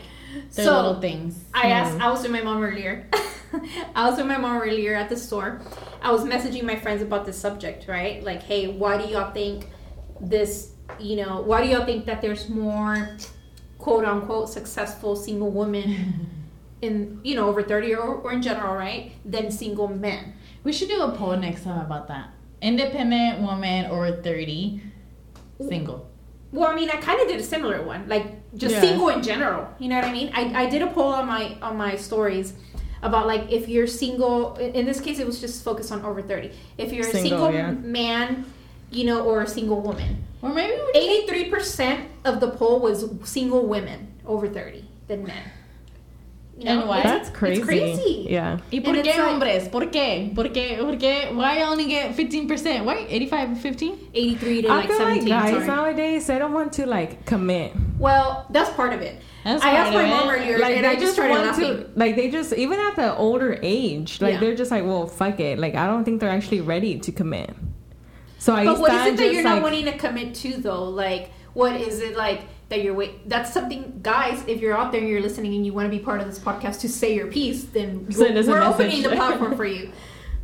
[0.54, 1.44] their So, little things.
[1.52, 1.72] I hmm.
[1.72, 2.00] asked.
[2.00, 3.06] I was with my mom earlier.
[3.94, 5.61] I was with my mom earlier at the store.
[6.00, 8.22] I was messaging my friends about this subject, right?
[8.22, 9.66] Like, hey, why do y'all think
[10.20, 10.72] this?
[10.98, 13.16] You know, why do y'all think that there's more
[13.82, 16.30] quote unquote successful single women
[16.82, 20.34] in you know over thirty or, or in general, right, than single men?
[20.64, 22.30] We should do a poll next time about that.
[22.62, 24.80] Independent woman over thirty,
[25.68, 26.08] single.
[26.52, 28.80] Well, I mean, I kind of did a similar one, like just Yeah.
[28.82, 29.66] single in general.
[29.80, 30.30] You know what I mean?
[30.34, 32.54] I, I did a poll on my on my stories
[33.02, 34.54] about like if you're single.
[34.56, 36.52] In this case, it was just focused on over thirty.
[36.78, 37.70] If you're a Single, single yeah.
[37.72, 38.44] man,
[38.92, 43.05] you know, or a single woman, Or maybe eighty three percent of the poll was
[43.24, 45.42] single women over thirty than men.
[46.59, 47.02] You And why?
[47.02, 47.61] That's crazy.
[47.61, 48.26] It's crazy.
[48.28, 48.59] Yeah.
[48.70, 49.68] ¿Y por And qué it's like- hombres?
[49.68, 50.33] ¿Por qué?
[50.35, 50.76] ¿Por qué?
[50.78, 51.33] ¿Por qué?
[51.35, 52.85] Why only get 15%?
[52.85, 53.98] Why 85 15?
[54.14, 55.28] Eighty three to I like feel like seventeen.
[55.28, 55.66] guys sorry.
[55.66, 57.72] nowadays they don't want to like commit.
[57.98, 59.20] well, that's part of it.
[59.44, 60.38] That's I asked part my of mom it.
[60.38, 61.76] earlier, Like and I just just started want laughing.
[61.85, 64.40] to like they just even at the older age, like Yeah.
[64.40, 65.59] they're just like, well, fuck it.
[65.59, 67.50] Like I don't think they're actually ready to commit.
[68.42, 70.83] So I But what is it that you're like, not wanting to commit to though?
[70.88, 73.28] Like, what is it like that you're wait?
[73.28, 74.42] That's something, guys.
[74.48, 76.40] If you're out there and you're listening and you want to be part of this
[76.40, 78.74] podcast to say your piece, then Send us a we're message.
[78.87, 79.92] opening the platform for you.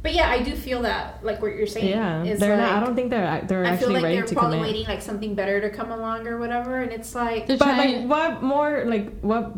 [0.00, 1.88] But yeah, I do feel that, like what you're saying.
[1.88, 2.80] Yeah, is they're like, not.
[2.80, 4.72] I don't think they're they're I feel actually like ready they're to probably commit.
[4.74, 8.08] waiting like something better to come along or whatever, and it's like, They're But trying-
[8.08, 8.84] like, what more?
[8.86, 9.56] Like what?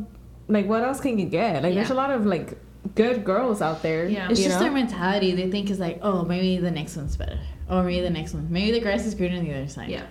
[0.48, 1.62] Like what else can you get?
[1.62, 2.57] Like there's a lot of like
[2.94, 4.09] good girls out there.
[4.09, 4.31] Yeah.
[4.31, 4.64] It's you just know?
[4.64, 5.33] their mentality.
[5.33, 7.38] They think is like, oh, maybe the next one's better.
[7.70, 8.48] Or maybe the next one.
[8.50, 9.88] Maybe the grass is greener on the other side.
[9.88, 10.06] yeah,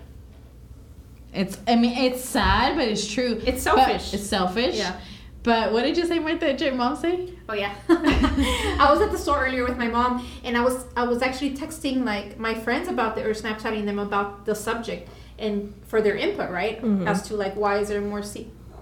[1.34, 3.42] It's, I mean, it's sad, but it's true.
[3.46, 4.14] It's But selfish.
[4.14, 4.76] it's selfish.
[4.78, 5.00] Yeah.
[5.44, 6.48] But what did you say, Martha?
[6.48, 7.30] Did your mom say?
[7.48, 7.74] Oh yeah.
[7.90, 11.56] I was at the store earlier with my mom and I was I was actually
[11.56, 16.16] texting like my friends about the or Snapchatting them about the subject and for their
[16.18, 16.82] input, right?
[16.82, 17.08] Mhm.
[17.08, 18.22] As to like why is there more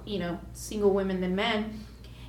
[0.06, 1.84] you know, single women than men.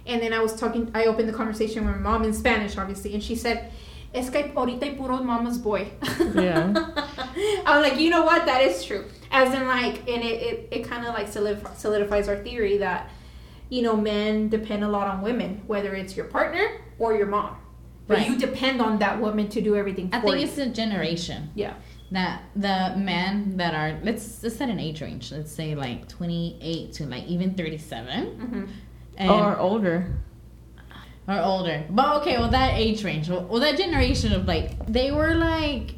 [0.07, 3.15] And then I was talking I opened the conversation with my mom in Spanish obviously
[3.15, 3.73] and she said
[4.15, 5.89] Es que ahorita hay puro mama's boy.
[6.35, 6.73] Yeah.
[7.67, 8.47] I'm like, you know what?
[8.47, 9.05] That is true.
[9.31, 13.11] As in, like, and it, it, it kind of like solidifies our theory that,
[13.69, 17.57] you know, men depend a lot on women, whether it's your partner or your mom.
[18.07, 18.29] But Right.
[18.31, 20.47] you depend on that woman to do everything I think you.
[20.47, 21.51] it's a generation.
[21.55, 21.75] yeah.
[22.11, 26.91] that the men that are let's let's set an age range let's say like 28
[26.95, 28.65] to like even 37 Mm-hmm.
[29.19, 30.07] and, or older.
[31.29, 31.85] Or older.
[31.91, 35.95] But okay well that age range well, well that generation of like they were like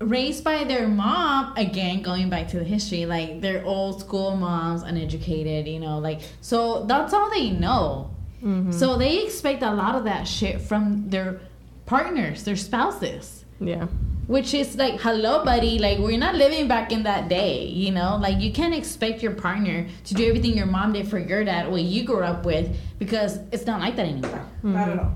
[0.00, 4.82] raised by their mom again going back to the history like their old school moms
[4.82, 8.10] uneducated you know like so that's all they know.
[8.40, 8.72] Mhm.
[8.72, 11.40] so they expect a lot of that shit from their
[11.86, 13.86] partners their spouses yeah.
[14.26, 18.16] which is like hello buddy like we're not living back in that day you know
[18.20, 21.70] like you can't expect your partner to do everything your mom did for your dad
[21.70, 25.12] what you grew up with because it's not like that anymore Not at all.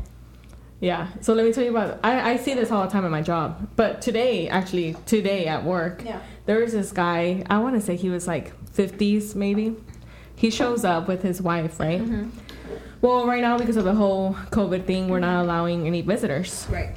[0.81, 1.07] Yeah.
[1.21, 2.01] So let me tell you about.
[2.03, 5.63] I I see this all the time at my job, but today actually today at
[5.63, 6.03] work.
[6.05, 6.19] Yeah.
[6.47, 9.77] There was this guy, I want to say he was like 50s maybe.
[10.35, 12.01] He shows up with his wife, right?
[12.01, 12.31] hmm
[13.01, 16.67] Well, right now, because of the whole COVID thing, we're not allowing any visitors.
[16.69, 16.97] Right.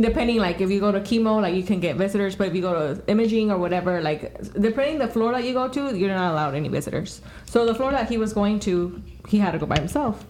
[0.00, 2.62] Depending, like, if you go to chemo, like, you can get visitors, but if you
[2.62, 6.32] go to imaging or whatever, like, depending the floor that you go to, you're not
[6.32, 7.20] allowed any visitors.
[7.44, 10.24] So the floor that he was going to, he had to go by himself.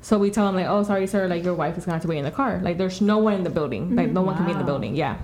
[0.00, 2.02] So we tell him, like, oh, sorry, sir, like, your wife is going to have
[2.02, 2.60] to wait in the car.
[2.62, 3.96] Like, there's no one in the building.
[3.96, 4.94] Like, no one can be in the building.
[4.94, 5.18] Yeah.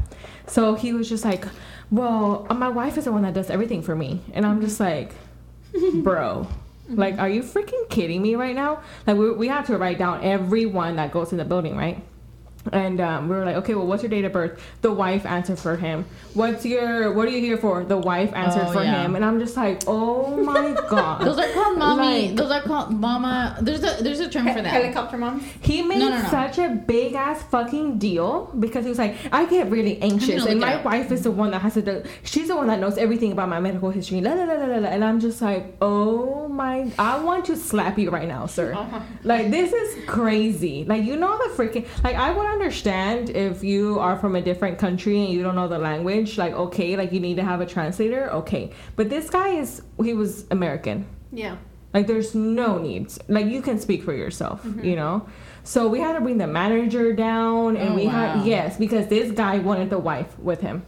[0.49, 1.47] So he was just like,
[1.93, 4.21] well, uh, my wife is the one that does everything for me.
[4.33, 5.15] And I'm just like,
[6.03, 6.49] bro.
[6.89, 8.83] Like, are you freaking kidding me right now?
[9.07, 12.03] Like, we, we have to write down everyone that goes in the building, right?
[12.71, 14.63] And um, we were like, okay, well, what's your date of birth?
[14.83, 16.05] The wife answered for him.
[16.35, 17.83] What's your, what are you here for?
[17.83, 19.03] The wife answered Oh, for yeah.
[19.03, 19.17] him.
[19.17, 21.23] And I'm just like, oh my God.
[21.27, 22.29] Those are called mommy.
[22.29, 23.59] Like- those are called mama.
[23.61, 24.67] There's a there's a term for that.
[24.67, 25.41] Helicopter mom.
[25.61, 26.29] He made No, no, no.
[26.29, 30.61] such a big ass fucking deal because he was like, I get really anxious, and
[30.61, 32.03] my wife is the one that has to do.
[32.23, 34.21] She's the one that knows everything about my medical history.
[34.21, 34.89] La, la, la, la, la, la.
[34.89, 38.73] And I'm just like, oh my, I want to slap you right now, sir.
[38.73, 39.01] Uh-huh.
[39.25, 40.85] Like this is crazy.
[40.85, 44.79] Like you know the freaking like I would understand if you are from a different
[44.79, 46.39] country and you don't know the language.
[46.39, 48.31] Like okay, like you need to have a translator.
[48.33, 51.07] Okay, but this guy is he was American.
[51.33, 51.57] Yeah.
[51.95, 53.19] Like there's no needs.
[53.29, 54.85] Like you can speak for yourself, Mm-hmm.
[54.85, 55.27] you know?
[55.65, 58.13] So we had to bring the manager down and Oh, we wow.
[58.39, 60.85] had yes, because this guy wanted the wife with him.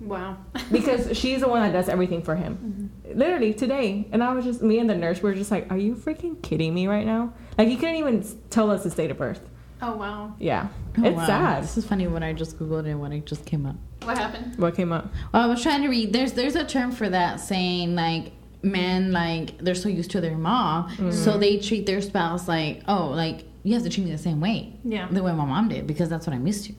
[0.00, 0.36] Wow.
[0.70, 2.90] Because she's the one that does everything for him.
[3.04, 3.18] Mm-hmm.
[3.18, 4.06] Literally today.
[4.12, 6.72] And I was just me and the nurse were just like, Are you freaking kidding
[6.74, 7.32] me right now?
[7.58, 9.40] Like he couldn't even tell us his date of birth.
[9.82, 10.34] Oh wow.
[10.38, 10.68] Yeah.
[10.98, 11.26] Oh, it's wow.
[11.26, 11.62] sad.
[11.64, 13.76] This is funny when I just googled it when it just came up.
[14.04, 14.56] What happened?
[14.58, 15.12] What came up?
[15.32, 16.12] Well, I was trying to read.
[16.12, 20.36] There's there's a term for that saying like men like they're so used to their
[20.36, 21.10] mom, Mm-hmm.
[21.12, 24.40] so they treat their spouse like oh like you have to treat me the same
[24.40, 24.72] way.
[24.84, 25.08] Yeah.
[25.10, 26.72] The way my mom did because that's what I'm used to.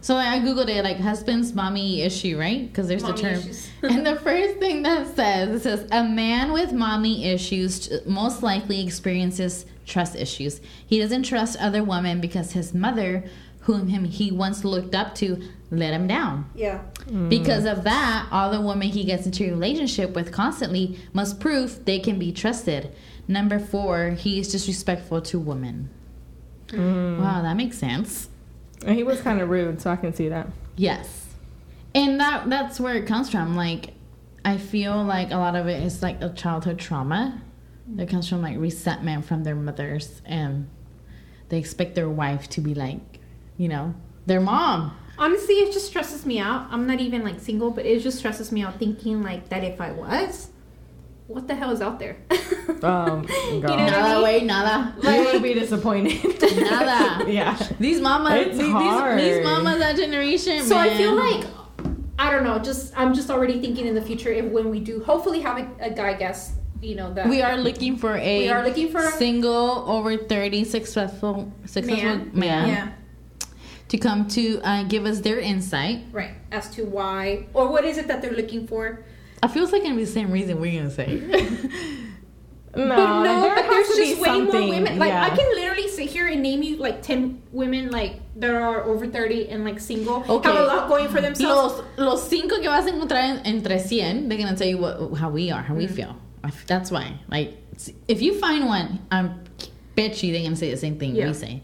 [0.00, 2.66] So I googled it like husband's mommy issue, right?
[2.66, 3.42] Because there's Mommy the term.
[3.82, 8.84] and the first thing that says it says a man with mommy issues most likely
[8.84, 10.60] experiences trust issues.
[10.86, 13.24] He doesn't trust other women because his mother,
[13.60, 16.50] whom him he once looked up to, let him down.
[16.54, 16.82] Yeah.
[17.06, 17.28] Mm.
[17.28, 21.84] Because of that, all the women he gets into a relationship with constantly must prove
[21.84, 22.94] they can be trusted.
[23.26, 25.90] Number four, he is disrespectful to women.
[26.68, 27.20] Mm.
[27.20, 28.28] Wow, that makes sense.
[28.84, 30.48] And he was kind of rude, so I can see that.
[30.76, 31.28] Yes.
[31.94, 33.56] And that that's where it comes from.
[33.56, 33.94] Like
[34.44, 37.42] I feel like a lot of it is like a childhood trauma
[37.94, 40.68] that comes from like resentment from their mothers and
[41.48, 43.20] they expect their wife to be like,
[43.56, 43.94] you know,
[44.26, 44.96] their mom.
[45.16, 46.66] Honestly, it just stresses me out.
[46.70, 49.80] I'm not even like single, but it just stresses me out thinking like that if
[49.80, 50.48] I was,
[51.26, 52.16] what the hell is out there?
[52.82, 53.70] Um, you know girl.
[53.70, 54.22] what I Nada, mean?
[54.22, 54.94] way, nada.
[55.02, 56.22] You would be disappointed.
[56.42, 57.30] Nada.
[57.32, 57.56] yeah.
[57.80, 59.18] These mamas, It's these, hard.
[59.18, 60.62] these mamas, that generation.
[60.64, 61.46] So I feel like
[62.18, 62.58] I don't know.
[62.58, 65.66] Just I'm just already thinking in the future if when we do hopefully have a,
[65.80, 69.02] a guy guest, you know that we are looking for a We are looking for
[69.12, 72.30] single over thirty successful successful Man.
[72.34, 72.88] man, yeah
[73.88, 76.04] to come to uh, give us their insight.
[76.12, 79.04] right as to why or what is it that they're looking for.
[79.44, 81.20] I feel it's like gonna be the same reason we're gonna say.
[82.76, 84.98] No, but no, there but there's just way more women.
[84.98, 85.22] Like yeah.
[85.26, 89.06] I can literally sit here and name you like ten women like that are over
[89.06, 90.48] thirty and like single, Okay.
[90.50, 91.84] have a lot going for themselves.
[91.96, 95.14] los, los cinco que vas a encontrar en- entre 100, they're gonna tell you what,
[95.16, 95.78] how we are, how Mm.
[95.78, 96.16] we feel.
[96.66, 97.12] That's why.
[97.28, 97.56] Like,
[98.08, 99.30] if you find one, I
[99.94, 101.28] bet you they're gonna say the same thing Yeah.
[101.28, 101.62] we say.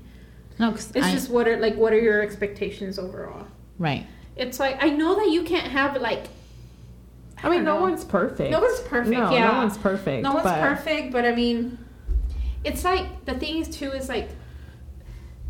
[0.61, 3.49] No, because It's I, just what are like what are your expectations overall?
[3.81, 4.07] right.
[4.37, 6.27] It's like I know that you can't have like
[7.43, 8.51] I mean, don't no one's perfect.
[8.51, 9.11] no one's perfect.
[9.19, 10.23] No, yeah, no one's perfect.
[10.23, 11.79] No one's but perfect, but I mean,
[12.65, 14.29] it's like the thing is too is like,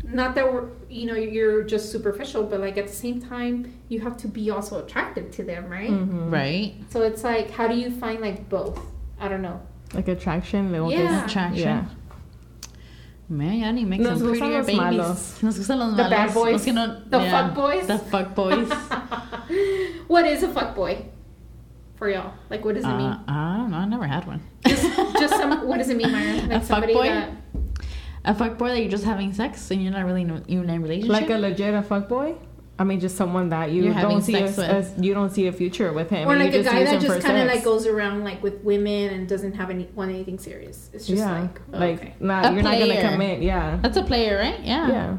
[0.03, 3.99] not that we're you know you're just superficial, but like at the same time you
[4.01, 5.89] have to be also attractive to them, right?
[5.89, 6.31] Mhm.
[6.31, 6.75] Right.
[6.89, 8.79] So it's like, how do you find like both?
[9.19, 9.61] I don't know.
[9.93, 10.97] Like attraction, luego Yeah.
[11.21, 11.59] que- Attraction.
[11.63, 11.85] Yeah.
[13.29, 14.79] Man, ya ni make Nos some gustan prettier los babies.
[14.81, 15.43] malos.
[15.43, 16.09] Nos gustan los The malos.
[16.09, 16.51] bad boys?
[16.53, 17.87] Los que no, The yeah, fuck boys?
[17.87, 18.69] The fuck boys.
[20.07, 21.05] what is a fuck boy
[22.01, 22.33] for y'all?
[22.49, 23.19] Like, what does it uh, mean?
[23.27, 23.77] I don't know.
[23.77, 24.41] I never had one.
[24.65, 24.81] Just,
[25.19, 25.67] just some.
[25.67, 26.41] What does it mean, Myra?
[26.47, 27.05] Like A somebody fuckboy?
[27.09, 27.31] that.
[28.25, 30.69] A fuck boy that you're just having sex and you're not really in, you're in
[30.71, 31.11] a relationship.
[31.11, 32.37] Like a legit a fuck boy.
[32.79, 34.69] I mean, just someone that you You're don't see sex as, with.
[34.69, 36.27] as you don't see a future with him.
[36.27, 37.55] Or and like you a guy use that him for just kind of sex.
[37.57, 40.89] like goes around like with women and doesn't have any want anything serious.
[40.91, 42.13] It's just yeah, like oh, like okay.
[42.19, 43.11] not A you're not gonna player.
[43.11, 43.43] commit.
[43.43, 44.59] Yeah, That's a player, right?
[44.61, 44.87] Yeah.
[44.87, 45.17] yeah.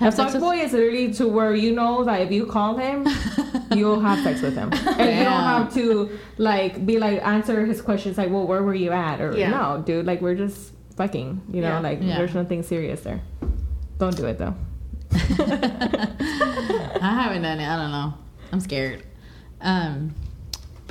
[0.00, 2.76] Have a sex with- fuckboy is literally to where you know that if you call
[2.76, 3.06] him,
[3.76, 7.80] you'll have sex with him, and you don't have to like be like answer his
[7.82, 9.20] questions like, well, where were you at?
[9.20, 9.50] Or Yeah.
[9.50, 11.40] no, dude, like we're just fucking.
[11.52, 11.80] You know, Yeah.
[11.80, 12.16] like Yeah.
[12.18, 13.20] there's nothing serious there.
[13.98, 14.54] Don't do it though.
[15.12, 15.16] I
[17.22, 17.68] haven't done it.
[17.68, 18.14] I don't know.
[18.52, 19.02] I'm scared.
[19.60, 20.14] Um,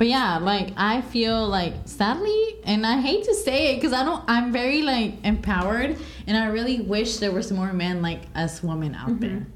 [0.00, 4.02] but yeah, like I feel like sadly, and I hate to say it because I
[4.02, 4.24] don't.
[4.26, 8.62] I'm very like empowered, and I really wish there were some more men like us
[8.62, 9.20] women out mm-hmm.
[9.20, 9.46] there.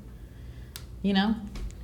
[1.00, 1.35] You know,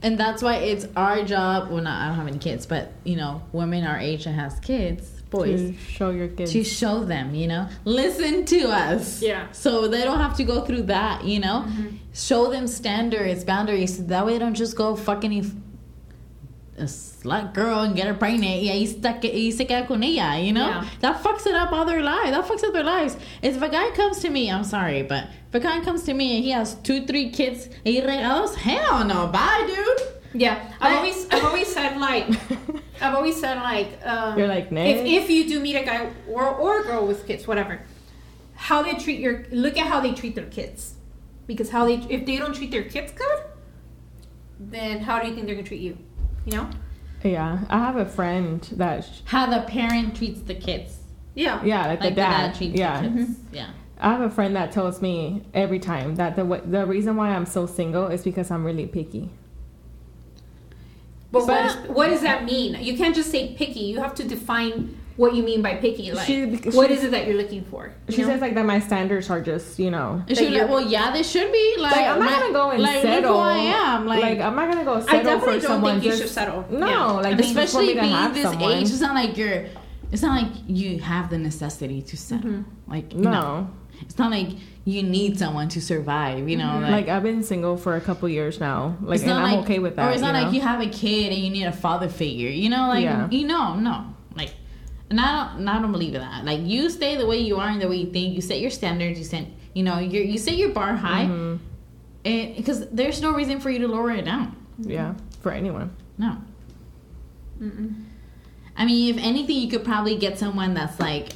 [0.02, 1.70] and that's why it's our job.
[1.70, 4.60] Well, not I don't have any kids, but you know, women our age that has
[4.60, 6.52] kids, boys, To show your kids.
[6.52, 9.22] to show them, you know, listen to us.
[9.22, 9.50] Yeah.
[9.52, 11.64] So they don't have to go through that, you know.
[11.66, 11.96] Mm-hmm.
[12.12, 13.96] Show them standards, boundaries.
[13.96, 15.62] So that way they don't just go fucking
[16.80, 20.02] a slut girl and get her pregnant, y ahí está que y se queda con
[20.02, 20.68] ella, you know?
[20.68, 20.88] Yeah.
[21.00, 22.30] That fucks it up all their lives.
[22.30, 23.16] That fucks up their lives.
[23.42, 26.36] If a guy comes to me, I'm sorry, but if a guy comes to me
[26.36, 30.20] and he has two, three kids y regalos, hell no, bye, dude.
[30.32, 32.28] Yeah, I've always I've always said like
[33.02, 34.82] I've always said like um, You're like, nah.
[34.82, 37.80] if if you do meet a guy or or a girl with kids, whatever,
[38.54, 40.94] how they treat your look at how they treat their kids,
[41.48, 43.40] because how they if they don't treat their kids good,
[44.60, 45.98] then how do you think they're gonna treat you?
[46.44, 46.70] You know?
[47.22, 50.98] Yeah, I have a friend that, sh- How the parent treats the kids.
[51.34, 51.62] Yeah.
[51.62, 52.54] yeah, like, Like the dad.
[52.54, 53.30] treats yeah, the kids.
[53.30, 53.54] Mm-hmm.
[53.54, 53.70] Yeah.
[53.98, 57.28] I have a friend that tells me every time that the wa- the reason why
[57.30, 59.28] I'm so single is because I'm really picky.
[61.30, 62.76] But But- is, what does that mean?
[62.82, 63.80] You can't just say picky.
[63.80, 66.10] You have to define what you mean by picky.
[66.12, 67.92] Like, She- what she- is it that you're looking for?
[68.08, 68.28] you She know?
[68.28, 70.24] says like that my standards are just you know.
[70.26, 71.66] It should Like like, well, yeah, they should be.
[71.78, 73.32] Like, Like I'm not my- gonna go and like, settle.
[73.36, 74.06] Look who I am.
[74.06, 75.92] Like, I'm not gonna go settle I definitely for don't someone.
[76.00, 76.64] think you just, should settle.
[76.70, 77.04] No, Yeah.
[77.12, 78.72] like and just for especially me to being have this someone.
[78.72, 79.66] age, it's not like you're.
[80.12, 82.50] It's not like you have the necessity to settle.
[82.50, 82.90] Mm-hmm.
[82.90, 83.30] Like no.
[83.30, 83.70] no.
[84.00, 84.48] it's not like
[84.86, 86.48] you need someone to survive.
[86.48, 86.90] You know, mm-hmm.
[86.96, 88.96] Like I've been single for a couple years now.
[89.02, 90.08] Like it's and not I'm like, okay with that.
[90.08, 92.48] Or it's not you like you have a kid and you need a father figure.
[92.48, 93.28] You know, like Yeah.
[93.30, 94.06] you know, no, like,
[95.10, 96.44] and I don't, and I don't believe in that.
[96.44, 98.34] Like you stay the way you are and the way you think.
[98.34, 99.18] You set your standards.
[99.18, 101.58] You set, you know, you you set your bar high, Mhm.
[102.24, 104.54] and because there's no reason for you to lower it down.
[104.78, 105.90] Yeah, for anyone.
[106.16, 106.36] No.
[107.60, 108.04] Mm-mm.
[108.76, 111.30] I mean, if anything, you could probably get someone that's like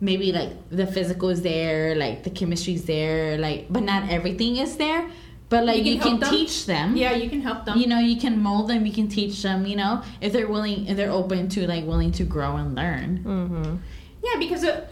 [0.00, 4.76] maybe like the physical is there, like the chemistry's there, like but not everything is
[4.76, 5.10] there.
[5.50, 6.30] But like You you can can, them.
[6.30, 6.96] teach them.
[6.96, 7.78] Yeah, you can help them.
[7.78, 10.86] You know, you can mold them, you can teach them, you know, if they're willing
[10.86, 13.22] if they're open to like willing to grow and learn.
[13.24, 13.76] Mm-hmm.
[14.24, 14.86] Yeah, because uh,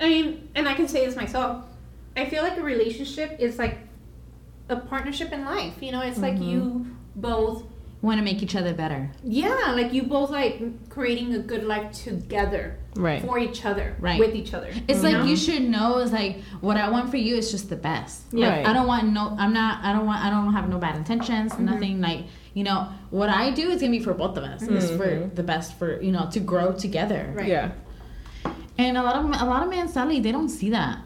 [0.00, 1.64] I mean, and I can say this myself.
[2.16, 3.78] I feel like a relationship is like
[4.68, 5.74] a partnership in life.
[5.82, 6.50] You know, it's like Mhm.
[6.50, 7.64] you both.
[8.00, 9.10] Want to make each other better.
[9.24, 13.22] Yeah, like you both like creating a good life together Right.
[13.22, 14.18] for each other, Right.
[14.18, 14.68] with each other.
[14.88, 15.24] It's you like know?
[15.24, 18.24] you should know is like what I want for you is just the best.
[18.32, 18.48] Yeah.
[18.48, 20.96] Like, I don't want no I'm not I don't want I don't have no bad
[20.96, 21.64] intentions, Mm-hmm.
[21.64, 22.24] nothing like
[22.54, 24.62] you know, what I do is gonna be for both of us.
[24.62, 25.34] It's for Mhm.
[25.36, 27.32] the best for you know, to grow together.
[27.36, 27.46] Right.
[27.48, 27.70] Yeah.
[28.76, 30.98] And a lot of a lot of men sadly they don't see that.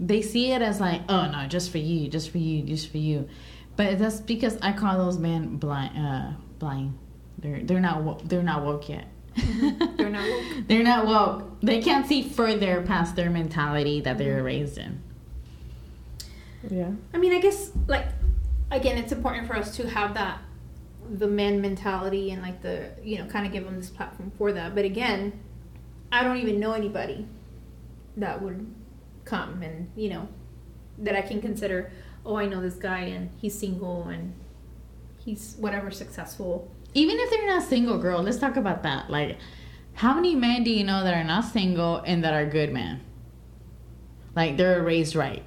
[0.00, 2.98] They see it as like, oh no, just for you, just for you, just for
[2.98, 3.28] you.
[3.76, 5.98] But that's because I call those men blind.
[5.98, 6.96] Uh, blind.
[7.38, 9.06] They're they're not they're not woke yet.
[9.38, 9.96] Mm-hmm.
[9.96, 10.44] They're not woke.
[10.68, 11.60] They're not woke.
[11.62, 14.44] They can't see further past their mentality that they were mm-hmm.
[14.44, 15.02] raised in.
[16.70, 16.90] Yeah.
[17.14, 18.06] I mean, I guess like
[18.70, 20.40] again, it's important for us to have that
[21.10, 24.52] the men mentality and like the you know kind of give them this platform for
[24.52, 24.74] that.
[24.74, 25.40] But again,
[26.12, 27.26] I don't even know anybody
[28.16, 28.66] that would
[29.24, 30.28] come and you know
[30.98, 31.90] that I can consider.
[32.26, 34.34] Oh, I know this guy and he's single and
[35.18, 36.70] he's whatever successful.
[36.94, 39.10] Even if they're not single, girl, let's talk about that.
[39.10, 39.36] Like,
[39.94, 43.00] how many men do you know that are not single and that are good men?
[44.34, 45.42] Like they're raised right.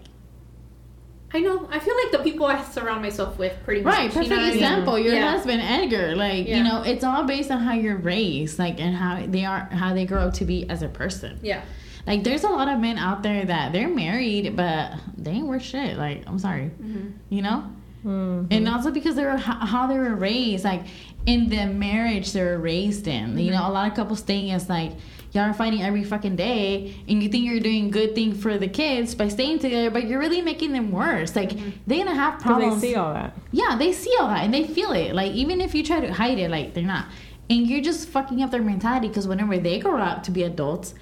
[1.34, 1.66] I know.
[1.72, 3.94] I feel like the people I surround myself with pretty much.
[3.94, 4.54] Right, you perfect know what I mean?
[4.56, 5.00] example.
[5.00, 5.32] Your Yeah.
[5.32, 6.58] husband Edgar, like Yeah.
[6.58, 9.94] you know, it's all based on how you're raised, like and how they are, how
[9.94, 11.40] they grow up to be as a person.
[11.42, 11.62] Yeah.
[12.06, 15.62] Like, there's a lot of men out there that they're married, but they ain't worth
[15.62, 15.98] shit.
[15.98, 17.12] Like, I'm sorry, Mhm.
[17.30, 17.64] you know,
[18.06, 18.48] Mhm.
[18.52, 20.84] and also because they're how, how they were raised, like
[21.26, 23.38] in the marriage they were raised in.
[23.38, 24.92] You know, a lot of couples think it's like
[25.34, 28.68] y'all are fighting every fucking day, and you think you're doing good thing for the
[28.68, 31.36] kids by staying together, but you're really making them worse.
[31.36, 31.52] Like,
[31.88, 32.82] they're gonna have 'Cause problems.
[32.82, 33.34] they see all that.
[33.52, 35.14] Yeah, they see all that and they feel it.
[35.16, 37.06] Like even if you try to hide it, like they're not.
[37.50, 40.94] And you're just fucking up their mentality because whenever they grow up to be adults,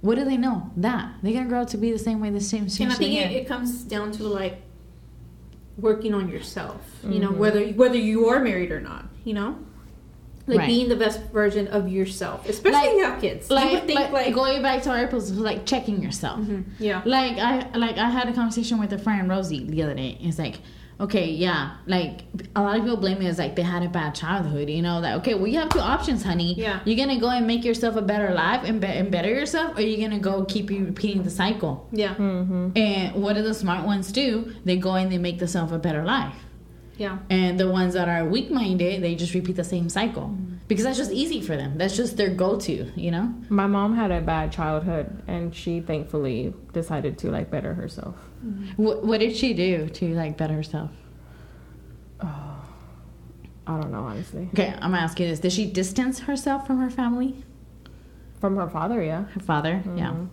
[0.00, 0.70] what do they know?
[0.76, 2.96] That they're gonna grow up to be the same way, the same same and I
[2.96, 4.60] think it, it comes down to like
[5.78, 6.80] working on yourself.
[7.08, 7.36] You know, Mhm.
[7.36, 9.06] whether whether you are married or not.
[9.24, 9.56] You know,
[10.46, 10.66] like Right.
[10.66, 13.48] being the best version of yourself, especially Like- you have kids.
[13.48, 16.40] you like, would think like, like, going back to our episode, like checking yourself.
[16.40, 16.64] Mhm.
[16.80, 20.18] yeah, Like I like I had a conversation with a friend Rosie the other day.
[20.20, 20.58] It's like,
[21.00, 22.22] okay, yeah, like
[22.54, 24.70] a lot of people blame me as like they had a bad childhood.
[24.70, 26.54] You know, like okay, well you have two options, honey.
[26.54, 26.80] Yeah.
[26.84, 29.82] you're gonna go and make yourself a better life and, be- and better yourself, or
[29.82, 31.88] you're gonna go keep you repeating the cycle.
[31.92, 32.70] yeah, Mm-hmm.
[32.76, 34.52] And what do the smart ones do?
[34.64, 36.36] They go and they make themselves a better life.
[36.98, 37.18] yeah.
[37.30, 40.36] And the ones that are weak minded, they just repeat the same cycle
[40.72, 41.76] because that's just easy for them.
[41.76, 43.34] That's just their go to, you know?
[43.50, 48.16] My mom had a bad childhood, and she thankfully decided to like better herself.
[48.76, 50.90] What, what did she do to like better herself?
[52.20, 52.64] Oh,
[53.66, 54.48] I don't know honestly.
[54.54, 57.44] Okay, I'm gonna ask you this: Did she distance herself from her family,
[58.40, 59.24] From her father, yeah.
[59.24, 59.82] her father?
[59.96, 60.28] Yeah, Mhm.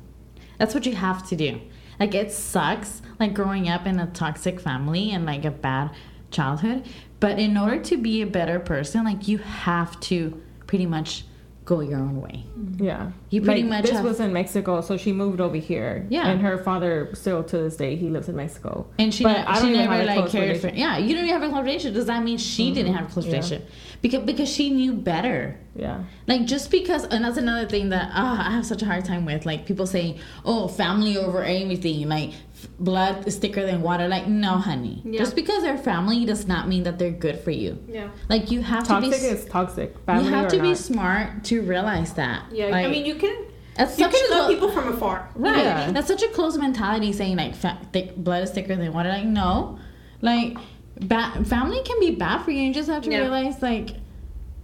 [0.57, 1.59] that's what you have to do.
[1.99, 5.91] Like it sucks, like growing up in a toxic family and like a bad
[6.31, 6.87] childhood.
[7.19, 11.25] But in order to be a better person, like you have to pretty much
[11.65, 12.43] go your own way.
[12.79, 13.11] Yeah.
[13.29, 16.07] You pretty Like, much This have- was in Mexico, so she moved over here.
[16.09, 16.27] Yeah.
[16.27, 18.87] And her father still to this day he lives in Mexico.
[18.97, 20.69] And she, But ne- I she don't never have like cared for.
[20.69, 21.93] Yeah, you don't even have a close relationship.
[21.93, 23.33] Does that mean she didn't have a close Yeah.
[23.33, 23.69] relationship?
[24.01, 25.57] Because because she knew better.
[25.75, 26.03] Yeah.
[26.25, 29.25] Like just because, and that's another thing that ah, I have such a hard time
[29.25, 29.45] with.
[29.45, 32.35] Like people saying, "Oh, family over everything." Like f-
[32.79, 34.07] blood is thicker than water.
[34.07, 35.01] Like no, honey.
[35.05, 35.19] Yeah.
[35.19, 37.77] Just because they're family does not mean that they're good for you.
[37.87, 38.09] Yeah.
[38.29, 39.25] Like you have Toxic to be.
[39.27, 39.97] is toxic.
[40.05, 42.43] Family you have or to be smart to realize that.
[42.51, 42.67] Yeah.
[42.75, 43.45] I mean, you can
[43.75, 45.29] that's you such can a love clo- people from afar.
[45.35, 45.57] Right.
[45.57, 45.91] Yeah.
[45.91, 49.09] That's such a close mentality saying like fa- thick blood is thicker than water.
[49.09, 49.79] Like no,
[50.21, 50.57] like
[50.99, 52.61] ba- family can be bad for you.
[52.63, 53.19] You just have to Yeah.
[53.21, 53.91] realize like,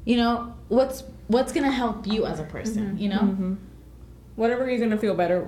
[0.05, 2.87] you know what's what's gonna help you as a person.
[2.87, 2.97] Mm-hmm.
[2.97, 3.19] You know.
[3.19, 3.57] Mhm.
[4.35, 5.47] Whatever you're gonna feel better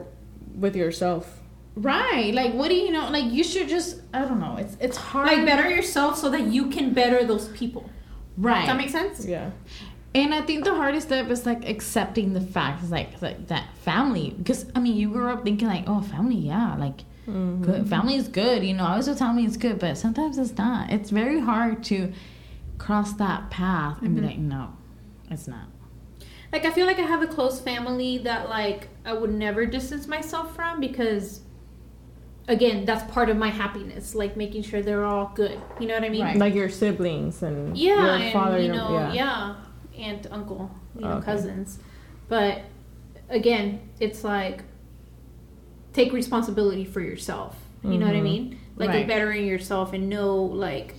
[0.55, 1.41] with yourself.
[1.77, 2.33] Right.
[2.33, 3.09] Like what do you know?
[3.09, 4.55] Like you should just I don't know.
[4.57, 5.27] It's it's hard.
[5.27, 7.89] Like better yourself so that you can better those people.
[8.37, 8.59] Right.
[8.59, 9.25] Does that make sense?
[9.25, 9.51] Yeah.
[10.15, 14.33] And I think the hardest step is like accepting the fact like, like that family
[14.37, 17.61] because I mean you grew up thinking like oh family yeah like Mm-hmm.
[17.61, 20.57] good family is good you know I always tell me it's good but sometimes it's
[20.57, 22.13] not it's very hard to
[22.77, 24.21] cross that path and Mm-hmm.
[24.21, 24.69] be like no
[25.29, 25.67] it's not
[26.53, 30.07] Like I feel like I have a close family that like I would never distance
[30.07, 31.41] myself from because
[32.47, 35.59] again, that's part of my happiness, like making sure they're all good.
[35.79, 36.23] You know what I mean?
[36.23, 36.37] Right.
[36.37, 38.59] Like your siblings and Yeah, your and father.
[38.59, 39.13] you your- know, yeah.
[39.13, 39.55] yeah.
[39.97, 41.25] aunt, uncle, you know, Okay.
[41.25, 41.79] cousins.
[42.29, 42.61] But
[43.29, 44.63] again, it's like
[45.93, 47.55] take responsibility for yourself.
[47.83, 48.23] You know what I Mhm.
[48.23, 48.59] mean?
[48.75, 49.07] Like Right.
[49.07, 50.95] bettering yourself and know like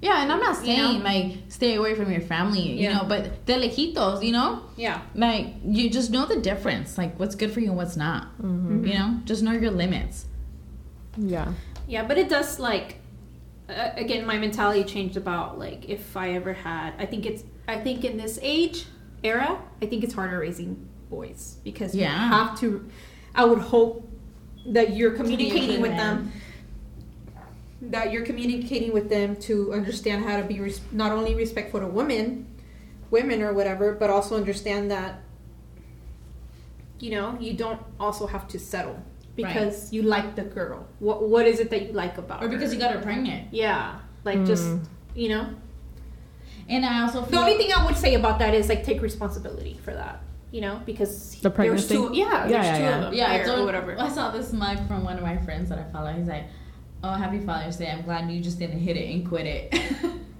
[0.00, 0.90] yeah and I'm not You know?
[0.90, 2.98] saying like stay away from your family you Yeah.
[2.98, 5.00] know but de lejitos you know yeah.
[5.16, 8.86] like you just know the difference like what's good for you and what's not Mhm.
[8.86, 10.26] you know just know your limits
[11.18, 11.52] Yeah.
[11.86, 12.96] Yeah, but it does like
[13.68, 17.76] uh, again my mentality changed about like if I ever had I think it's I
[17.76, 18.86] think in this age
[19.22, 22.88] era I think it's harder raising boys because you have to
[23.34, 24.08] I would hope
[24.66, 26.32] that you're communicating with them.
[27.80, 31.86] That you're communicating with them to understand how to be res- not only respectful to
[31.86, 32.46] women
[33.10, 35.20] women or whatever but also understand that
[36.98, 39.02] you know you don't also have to settle
[39.38, 42.52] because you like the girl what what is it that you like about or her?
[42.54, 44.84] because you got her pregnant yeah like just Mm.
[45.14, 45.44] you know
[46.68, 49.78] and I also the only thing i would say about that is like take responsibility
[49.84, 50.16] for that
[50.50, 51.94] you know because The there's pregnancy?
[51.94, 52.96] two yeah Yeah, there's yeah, two yeah.
[52.96, 55.22] of them Yeah, there I told, or whatever I saw this mug from one of
[55.22, 56.10] my friends that I follow.
[56.12, 56.44] He's like,
[57.04, 57.90] "Oh, happy Father's Day!
[57.90, 59.66] I'm glad you just didn't hit it and quit it."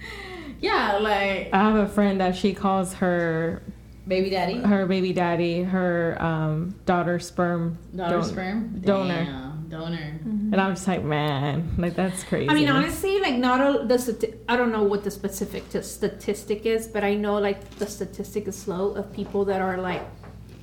[0.60, 3.62] yeah, like I have a friend that she calls her
[4.08, 9.24] baby daddy, her baby daddy her um, daughter's sperm daughter don- sperm, donor.
[9.24, 10.20] Damn, donor.
[10.24, 12.48] and I'm just like, man, like that's crazy.
[12.50, 15.82] I mean, honestly, like not all the stati- I don't know what the specific t-
[15.82, 20.02] statistic is, but I know like the statistic is low of people that are like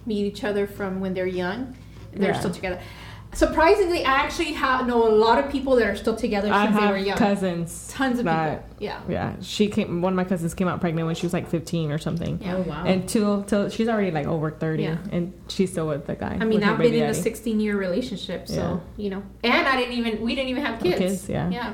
[0.06, 1.76] meet each other from when they're young,
[2.14, 2.39] and they're Yeah.
[2.39, 2.80] still together.
[3.36, 6.80] Surprisingly, I actually have know a lot of people that are still together I since
[6.80, 7.18] they were have young.
[7.18, 7.88] cousins.
[7.92, 8.76] Tons of that- people.
[8.80, 9.02] Yeah.
[9.10, 10.02] Yeah, she came.
[10.02, 12.40] One of my cousins came out pregnant when she was like 15 or something.
[12.42, 12.56] Yeah.
[12.56, 12.84] Oh wow.
[12.86, 14.98] And till till she's already like over 30, Yeah.
[15.12, 16.38] and she's still with the guy.
[16.40, 19.22] I mean, with her I've been baby in a 16 year relationship, so you know,
[19.44, 20.98] and I didn't even we didn't even have kids.
[20.98, 21.50] kids, yeah.
[21.50, 21.74] Yeah.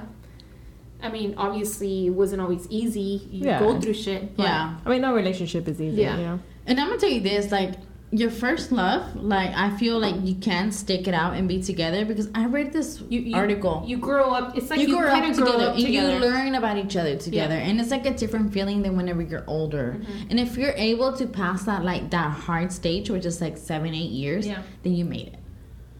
[1.03, 3.27] I mean, obviously, it wasn't always easy.
[3.31, 3.59] You Yeah.
[3.59, 4.35] go through shit.
[4.35, 6.01] but- yeah, I mean, no relationship is easy.
[6.01, 6.17] Yeah.
[6.17, 6.39] You know.
[6.65, 7.73] and I'm gonna tell you this, like.
[8.13, 12.03] Your first love, like I feel like you can stick it out and be together
[12.03, 13.83] because I read this You, you article.
[13.87, 14.57] You grow up.
[14.57, 16.13] It's like you, you, grow up together, grow up together.
[16.13, 19.45] you learn about each other together, and it's like a different feeling than whenever you're
[19.47, 19.95] older.
[19.97, 20.29] Mm-hmm.
[20.29, 23.93] And if you're able to pass that like that hard stage, which is like seven,
[23.93, 24.61] eight years, Yeah.
[24.83, 25.39] then you made it.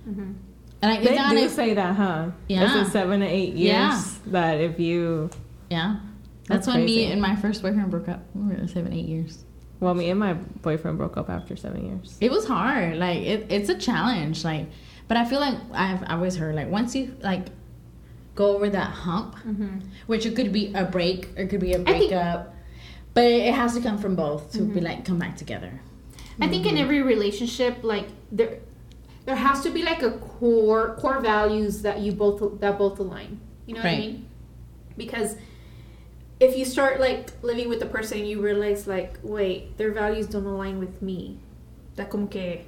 [0.10, 0.36] Mhm.
[0.82, 2.32] And like, They it's not do if- say that, huh?
[2.50, 2.66] Yeah.
[2.66, 4.10] It's a seven to eight years Yeah.
[4.28, 5.30] that if you,
[5.70, 5.98] yeah.
[6.48, 8.26] That's, That's when me and my first boyfriend broke up.
[8.34, 9.46] We were seven, eight years.
[9.82, 12.18] Well, me and my boyfriend broke up after seven years.
[12.22, 12.96] It was hard.
[12.98, 14.46] Like it, it's a challenge.
[14.46, 14.68] Like,
[15.10, 17.48] but I feel like I've always heard like once you like
[18.36, 19.82] go over that hump, Mhm.
[20.08, 22.54] which it could be a break or it could be a I think- breakup,
[23.14, 24.74] but it has to come from both to Mm-hmm.
[24.76, 25.82] be like come back together.
[26.40, 28.60] I think in every relationship, like there,
[29.26, 33.40] there has to be like a core core values that you both that both align.
[33.66, 34.26] You know what I mean?
[34.98, 35.36] Because
[36.42, 40.26] if you start like living with the person and you realize like, wait, their values
[40.28, 41.38] don't align with me,
[41.96, 42.62] that como que,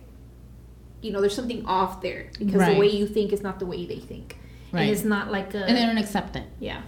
[1.02, 2.74] you know, there's something off there because Right.
[2.76, 4.38] the way you think is not the way they think,
[4.72, 4.82] Right.
[4.84, 6.46] and it's not like a And they don't accept it.
[6.60, 6.82] yeah.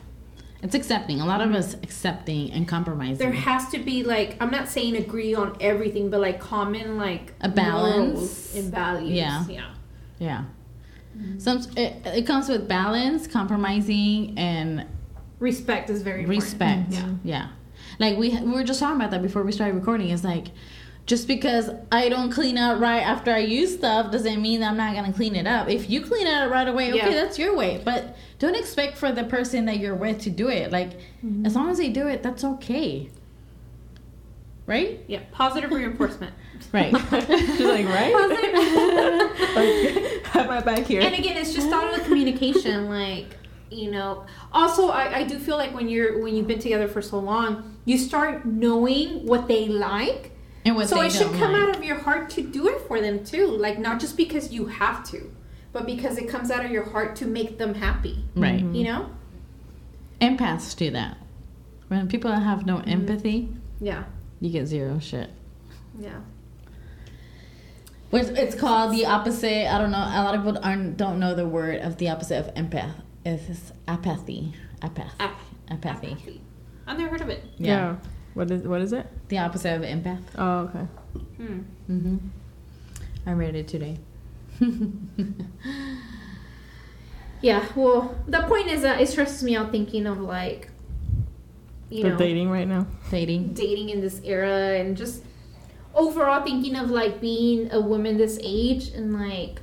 [0.62, 1.22] It's accepting.
[1.22, 3.18] A lot of us accepting and compromising.
[3.18, 7.34] There has to be like I'm not saying agree on everything, but like common like
[7.42, 8.56] A balance.
[8.56, 9.12] and values.
[9.12, 9.46] Yeah.
[9.48, 9.70] yeah.
[10.18, 10.44] yeah.
[11.18, 11.40] Mm-hmm.
[11.40, 14.86] Some it, it comes with balance, compromising, and
[15.40, 16.44] respect is very important.
[16.44, 16.92] respect.
[16.92, 17.10] Yeah.
[17.24, 17.48] Yeah.
[18.00, 20.10] Like we we were just talking about that before we started recording.
[20.10, 20.48] It's like
[21.06, 24.78] just because I don't clean out right after I use stuff doesn't mean that I'm
[24.78, 25.70] not gonna clean it up.
[25.70, 27.10] If you clean it up right away, okay, Yeah.
[27.12, 27.82] that's your way.
[27.86, 30.72] But don't expect for the person that you're with to do it.
[30.72, 30.92] Like
[31.24, 31.46] Mm-hmm.
[31.46, 33.10] as long as they do it, that's okay.
[34.66, 35.04] Right?
[35.08, 35.20] Yeah.
[35.32, 36.34] Positive reinforcement.
[36.74, 36.90] Right.
[37.12, 38.14] She's like, right?
[39.56, 41.02] like, have my back here.
[41.02, 43.28] and again it's just all the communication like
[43.76, 47.02] you know also I, I do feel like when you're when you've been together for
[47.02, 50.32] so long you start knowing what they like
[50.66, 51.12] and what they like.
[51.12, 51.62] so they it should come like.
[51.62, 54.66] out of your heart to do it for them too like not just because you
[54.68, 55.32] have to
[55.74, 58.62] but because it comes out of your heart to make them happy Right.
[58.64, 59.10] you know
[60.22, 61.18] Empaths do that.
[61.90, 62.90] When people have no Mm-hmm.
[62.90, 63.50] empathy,
[63.82, 64.06] yeah
[64.40, 65.30] you get zero shit.
[66.00, 66.20] yeah
[68.12, 69.68] Which it's called the opposite.
[69.74, 69.98] I don't know.
[69.98, 72.94] A lot of people aren't don't know the word of the opposite of empath.
[73.26, 74.54] It's apathy.
[74.82, 75.14] Apath.
[75.20, 76.42] Ap- apathy.
[76.86, 77.68] i've never heard of it Yeah.
[77.68, 77.96] yeah.
[78.36, 79.08] What is what is it?
[79.30, 80.22] The opposite of empath.
[80.38, 80.86] Oh, okay.
[81.38, 81.60] hmm.
[81.90, 82.18] Mm-hmm.
[83.26, 83.98] I read it today.
[87.42, 90.70] yeah well the point is that it stresses me out thinking of like
[91.90, 92.88] you The know dating right now.
[93.12, 93.54] Dating.
[93.54, 95.24] dating in this era and just
[95.94, 99.62] overall thinking of like being a woman this age and like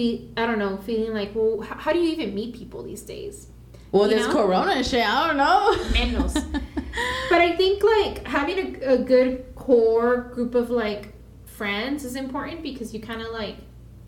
[0.00, 3.02] feel I don't know feeling like well how, how do you even meet people these
[3.02, 3.48] days
[3.92, 4.32] Well, You this know?
[4.32, 5.04] corona and shit.
[5.04, 5.62] I don't know.
[5.96, 6.34] Menos.
[7.30, 11.12] but I think like having a, a good core group of like
[11.44, 13.56] friends is important because you kind of like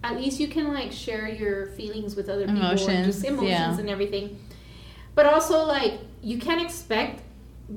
[0.04, 3.50] at least you can like share your feelings with other people and Emotions, just emotions
[3.50, 3.78] yeah.
[3.78, 4.38] and everything
[5.14, 7.22] but also like you can't expect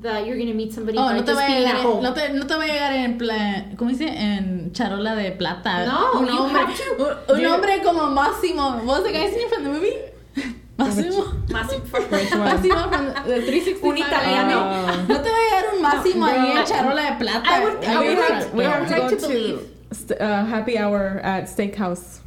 [0.02, 1.80] that you're gonna meet somebody Oh, by no te, just va a being llegar at
[1.80, 4.06] en, home no, te, no te va a llegar en plan, ¿cómo dice?
[4.08, 5.86] En charola de plata.
[5.86, 8.76] No, un you hombre, have to- un, un you- hombre como Máximo.
[8.84, 9.94] What was the guy's name from the movie?
[10.78, 11.48] Máximo.
[11.50, 12.40] Massive Which one?
[12.40, 13.82] Máximo from the 365.
[13.84, 14.58] Un italiano.
[14.60, 15.06] Oh.
[15.08, 16.64] No te va a llegar un Máximo ahí en No.
[16.64, 17.48] charola de plata.
[17.48, 19.22] I would- I we would have, like- we I have would to like go to
[19.22, 19.60] to, believe.
[19.92, 22.20] st- uh, happy hour at Steakhouse.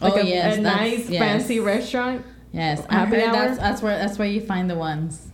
[0.00, 0.56] Like oh, a, yes.
[0.58, 1.20] a that's- nice yes.
[1.20, 2.24] fancy restaurant.
[2.52, 3.32] Yes, I Happy heard hour?
[3.32, 5.28] that's, that's, where, that's where you find the ones.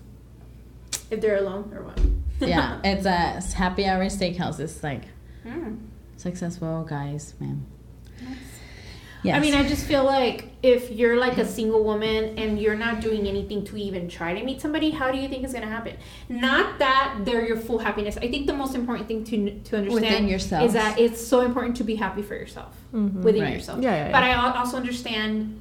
[1.11, 2.01] If they're alone or what
[2.41, 4.61] Yeah, it's a happy hour steakhouse.
[4.61, 5.05] It's like
[5.47, 5.79] Mm.
[6.17, 7.65] successful guys, man.
[9.25, 9.35] Yes.
[9.37, 13.01] I mean, I just feel like if you're like a single woman and you're not
[13.01, 15.97] doing anything to even try to meet somebody, how do you think it's gonna happen?
[16.29, 18.17] Not that they're your full happiness.
[18.19, 19.37] I think the most important thing to
[19.71, 20.65] to understand Within yourself.
[20.67, 23.15] is that it's so important to be happy for yourself Mhm.
[23.23, 23.55] within Right.
[23.55, 23.83] yourself.
[23.83, 24.13] Yeah, yeah, yeah.
[24.13, 25.61] But I also understand.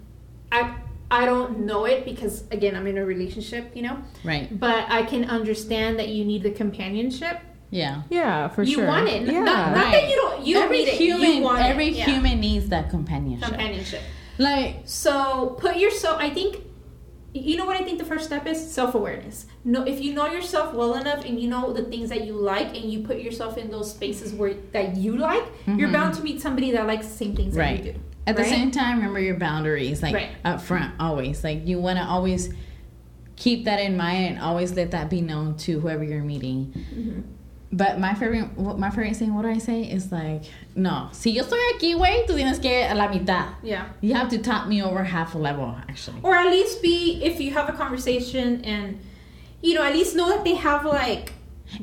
[0.52, 0.76] I
[1.10, 3.98] I don't know it because again I'm in a relationship, you know.
[4.24, 4.48] right.
[4.60, 7.40] But I can understand that you need the companionship.
[7.70, 8.04] Yeah.
[8.10, 8.84] Yeah, for you sure.
[8.84, 9.22] You want it.
[9.28, 9.42] Yeah.
[9.42, 10.46] Not, not that you don't.
[10.46, 10.94] You don't every need it.
[10.96, 11.96] human, you want every it.
[11.96, 12.06] Yeah.
[12.06, 13.50] human needs that companionship.
[13.50, 14.02] companionship.
[14.38, 16.18] Like, So put yourself.
[16.22, 16.64] I think.
[17.34, 19.46] You know what I think the first step is self awareness.
[19.64, 22.68] No, if you know yourself well enough and you know the things that you like
[22.76, 25.94] and you put yourself in those spaces where that you like, you're Mhm.
[25.94, 27.78] bound to meet somebody that likes the same things Right.
[27.84, 28.00] that you do.
[28.28, 30.30] At the same time, remember your boundaries, like Right.
[30.46, 31.44] up front, always.
[31.44, 32.50] Like, you want to always
[33.36, 36.74] keep that in mind and always let that be known to whoever you're meeting.
[36.96, 37.24] Mhm.
[37.72, 39.84] But my favorite, my favorite saying, what do I say?
[39.84, 40.44] Is like,
[40.76, 43.46] no, si yo estoy aquí, güey, tú tienes que a la mitad.
[43.62, 43.84] Yeah.
[44.02, 46.20] You have to top me over half a level, actually.
[46.24, 49.00] Or at least be if you have a conversation and
[49.62, 51.34] you know at least know that they have like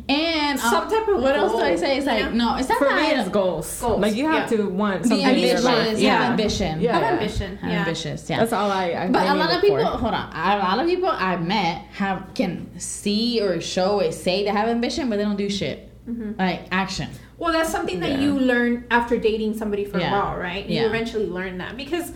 [0.09, 1.99] And uh, Some type of what else do I say?
[1.99, 2.53] It's like, know?
[2.53, 3.81] no, it's not For that me, it's goals.
[3.81, 4.57] Goals, Like you have yeah.
[4.57, 5.89] to want be something in your ambitious, life.
[5.89, 6.31] have Yeah.
[6.31, 6.81] ambition.
[6.81, 6.93] Yeah.
[6.99, 7.57] have ambition.
[7.59, 7.79] Have yeah.
[7.81, 8.39] ambitious, yeah.
[8.41, 8.85] That's all I.
[8.93, 9.85] I But I a lot of people, for.
[9.85, 14.45] hold on, a lot of people I've met have can see or show or say
[14.45, 15.91] they have ambition, but they don't do shit.
[16.09, 16.39] Mhm.
[16.39, 17.09] Like action.
[17.37, 18.21] Well, that's something that Yeah.
[18.21, 20.09] you learn after dating somebody for Yeah.
[20.09, 20.67] a while, right?
[20.67, 22.13] You eventually learn that because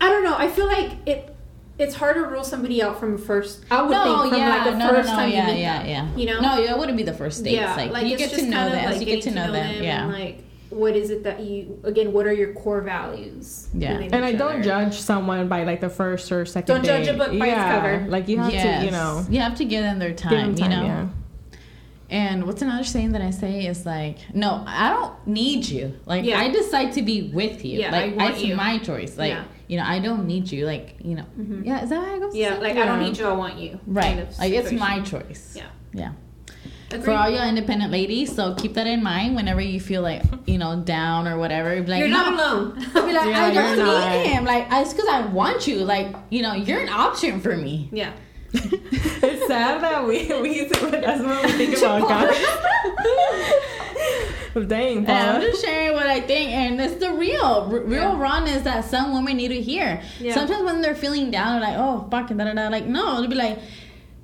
[0.00, 0.34] I don't know.
[0.36, 1.31] I feel like it.
[1.78, 3.64] It's hard to rule somebody out from first.
[3.70, 5.54] I would No, think from yeah, like the no, first no, no, time yeah, you
[5.54, 6.16] meet yeah, yeah.
[6.16, 6.40] You know?
[6.40, 7.56] No, yeah, it wouldn't be the first dates.
[7.56, 9.32] yeah, like, you it's get to just know kind of them, like you get getting
[9.34, 9.82] to know them.
[9.82, 10.02] Yeah.
[10.04, 12.12] and like what is it that you again?
[12.12, 13.68] What are your core values?
[13.74, 13.98] Yeah.
[13.98, 14.62] And I each don't other?
[14.62, 17.14] judge someone by like the first or 2nd Don't judge date.
[17.14, 17.80] a book by its yeah.
[17.80, 18.06] cover.
[18.08, 18.80] Like you have yes.
[18.80, 20.30] to, you know, you have to give them their time.
[20.32, 20.70] them time.
[20.70, 20.84] you know.
[20.84, 21.08] Yeah.
[22.08, 25.94] And what's another saying that I say is like, no, I don't need you.
[26.04, 26.40] Like Yeah.
[26.40, 27.80] I decide to be with you.
[27.80, 28.56] Yeah, like I want it's you.
[28.56, 29.16] my choice.
[29.16, 29.44] Like Yeah.
[29.72, 30.66] You know, I don't need you.
[30.72, 31.64] Like you know, Mhm.
[31.68, 31.82] yeah.
[31.84, 32.34] Is that how it goes?
[32.44, 33.26] Yeah, like I don't need you.
[33.26, 33.72] I want you.
[33.86, 34.04] right.
[34.16, 35.44] kind of like it's my choice.
[35.60, 35.70] Yeah.
[36.02, 36.12] Yeah.
[36.90, 37.04] Agreed.
[37.06, 40.58] For all your independent ladies, so keep that in mind whenever you feel like you
[40.62, 41.68] know down or whatever.
[41.80, 42.22] Be like, You're no.
[42.22, 42.64] not alone.
[42.94, 44.10] I'll be like, Yeah, I don't you're not.
[44.12, 44.44] need him.
[44.52, 45.76] Like, it's because I want you.
[45.94, 47.88] Like, you know, you're an option for me.
[48.00, 48.12] yeah.
[48.54, 52.28] it's sad that we we that's what we think about
[54.54, 54.66] guys.
[54.66, 58.20] Dang, Yeah, I'm just sharing what I think, and it's the real, r- real Yeah.
[58.20, 60.00] rawness that some women need to hear.
[60.20, 60.34] Yeah.
[60.34, 62.68] Sometimes when they're feeling down, they're like, "Oh, fuck," da da da.
[62.68, 63.58] Like, no, they'll be like,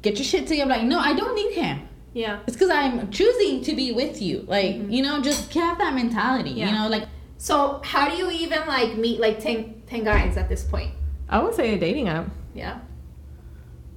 [0.03, 1.81] "Get your shit together." Like, no, I don't need him.
[2.15, 2.39] Yeah.
[2.47, 4.45] It's because I'm choosing to be with you.
[4.47, 4.91] Like, mm-hmm.
[4.91, 6.51] you know, just have that mentality.
[6.51, 6.69] Yeah.
[6.69, 7.05] You know, like
[7.37, 10.91] So how do you even like meet like 10, 10 guys at this point?
[11.29, 12.27] I would say a dating app.
[12.55, 12.79] Yeah.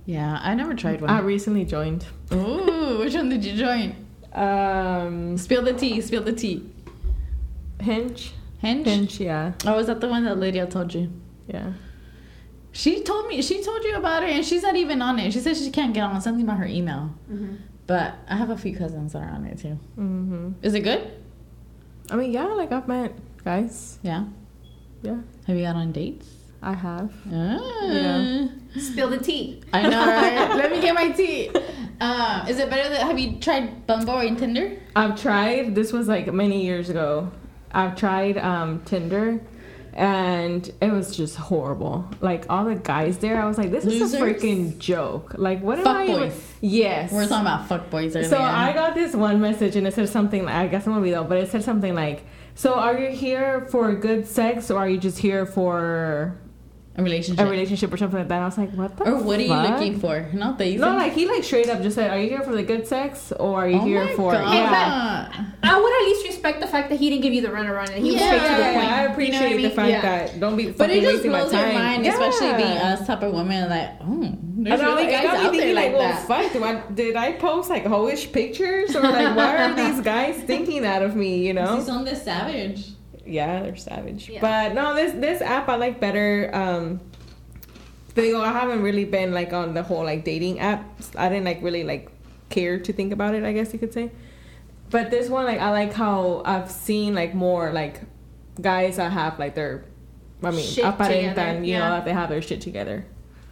[0.06, 1.10] yeah, I never tried one.
[1.10, 2.06] I recently joined.
[2.34, 3.96] Ooh, which one did you join?
[4.34, 6.02] Um, Spill the tea.
[6.02, 6.70] Spill the tea.
[7.80, 8.34] Hinge.
[8.60, 8.86] Hinge.
[8.86, 11.12] Hinge, yeah, Oh, was that the one that Lydia told you?
[11.48, 11.74] yeah.
[12.74, 13.42] She told me.
[13.42, 15.34] She told you about it, and she's not even on it.
[15.34, 16.22] She said she can't get on.
[16.22, 17.14] Something about her email.
[17.30, 17.56] Mm-hmm.
[17.86, 19.74] But I have a few cousins that are on it too.
[19.96, 21.12] hmm Is it good?
[22.10, 23.14] I mean, yeah, like I've met
[23.44, 24.00] guys.
[24.04, 24.24] Yeah.
[25.02, 25.18] Yeah,
[25.48, 26.28] Have you got on dates?
[26.62, 27.12] I have.
[27.32, 27.84] Ah.
[27.86, 28.48] Yeah.
[28.78, 29.62] Spill the tea.
[29.74, 30.56] I know, right?
[30.56, 31.50] Let me get my tea.
[32.00, 34.78] Um, is it better that Have you tried Bumble or Tinder?
[34.96, 35.74] I've tried.
[35.76, 37.32] This was like many years ago.
[37.72, 39.40] I've tried um, Tinder,
[39.94, 42.08] and it was just horrible.
[42.22, 45.80] Like all the guys there, I was like, "This is a freaking joke." Like, what
[45.80, 46.04] am Fuck I?
[46.06, 46.48] even- boys.
[46.62, 47.12] Yes.
[47.12, 48.30] We're talking about fuck boys earlier.
[48.30, 50.48] So I got this one message, and it said something.
[50.48, 52.24] I guess I'm gonna be though, but it said something like,
[52.56, 56.36] "So are you here for good sex, or are you just here for
[56.98, 57.46] a relationship.
[57.46, 59.14] a relationship or something like that?" And I was like, "What the?" Fuck?
[59.14, 60.30] Or what are you looking for?
[60.34, 62.64] Not the No, like he like straight up just said, "Are you here for the
[62.64, 64.54] good sex, or are you oh here my for?" God.
[64.54, 65.46] Yeah.
[65.64, 68.04] I would at least respect the fact that he didn't give you the runaround and
[68.04, 68.92] he was Yeah, straight to the yeah, point.
[68.92, 69.76] I appreciate You know what I the mean?
[69.76, 70.02] fact Yeah.
[70.02, 71.74] that don't be But fucking it just wasting my blows your time.
[71.76, 72.12] mind, Yeah.
[72.12, 73.70] especially being us type of women.
[73.70, 76.28] Like, oh, there's really it guys got me out there thinking, like well, that.
[76.28, 80.36] fuck, do I, did I post like hoish pictures or like why are these guys
[80.44, 81.48] thinking that of me?
[81.48, 81.78] You know?
[81.78, 82.90] He's on this savage.
[83.26, 84.30] Yeah, they're savage.
[84.30, 84.42] Yeah.
[84.42, 86.50] But no, this this app I like better.
[86.54, 87.00] Um,
[88.16, 88.42] they go.
[88.42, 91.16] I haven't really been like on the whole like dating apps.
[91.18, 92.10] I didn't like really like
[92.50, 93.44] care to think about it.
[93.44, 94.12] I guess you could say.
[94.90, 98.02] But this one, like, I like how I've seen like more like
[98.60, 99.86] guys that have like their,
[100.44, 101.90] I mean, Shit aparentan, together, you know, yeah.
[101.92, 103.06] that they have their shit together,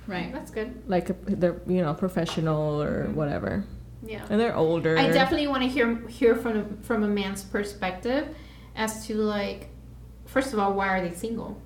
[0.05, 0.34] Right.
[0.34, 0.84] That's good.
[0.88, 3.13] like they're you know professional or Mhm.
[3.13, 3.63] whatever,
[4.05, 4.26] Yeah.
[4.30, 4.97] and they're older.
[4.97, 8.28] I definitely want to hear hear from from a man's perspective
[8.80, 9.69] as to like,
[10.25, 11.61] first of all, why are they single?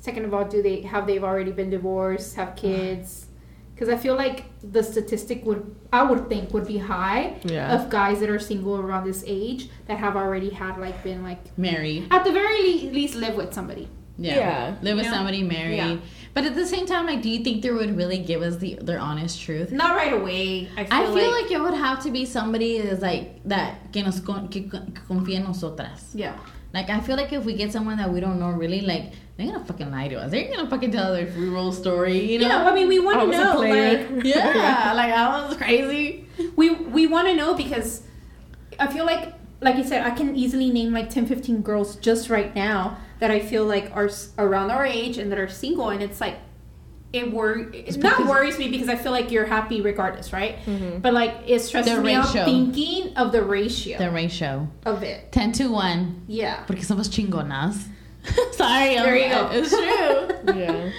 [0.00, 3.26] Second of all, do they have they've already been divorced, have kids?
[3.74, 7.74] Because I feel like the statistic would I would think would be high Yeah.
[7.74, 11.56] of guys that are single around this age that have already had like been like
[11.58, 12.08] Married.
[12.10, 13.88] at the very least live with somebody.
[14.18, 14.36] Yeah.
[14.36, 14.76] Yeah.
[14.82, 15.16] Live with You know?
[15.16, 15.76] somebody married.
[15.76, 15.96] Yeah.
[16.34, 18.78] But at the same time, like, do you think they would really give us the
[18.80, 19.70] their honest truth?
[19.70, 20.68] Not right away.
[20.76, 24.02] I feel, I feel like, it would have to be somebody that's like that que
[24.02, 24.62] nos con, que
[25.08, 26.10] confía en nosotras.
[26.14, 26.36] yeah.
[26.72, 29.46] Like I feel like if we get someone that we don't know really, like they're
[29.52, 30.30] gonna fucking lie to us.
[30.30, 32.48] They're gonna fucking tell their free roll story, you know?
[32.48, 36.26] Yeah, I mean, we want to know, like, yeah, like I was crazy.
[36.56, 38.02] we we want to know because
[38.78, 42.28] I feel like like you said I can easily name like 10 15 girls just
[42.28, 46.02] right now that I feel like are around our age and that are single and
[46.02, 46.36] it's like
[47.12, 51.02] it wor it not worries me because I feel like you're happy regardless right Mhm.
[51.02, 52.44] but like it stresses The me out ratio.
[52.44, 57.88] thinking of the ratio The ratio of it ten to one yeah porque somos chingonas.
[58.52, 59.50] Sorry, There you go.
[59.52, 60.54] It's true.
[60.60, 60.90] yeah.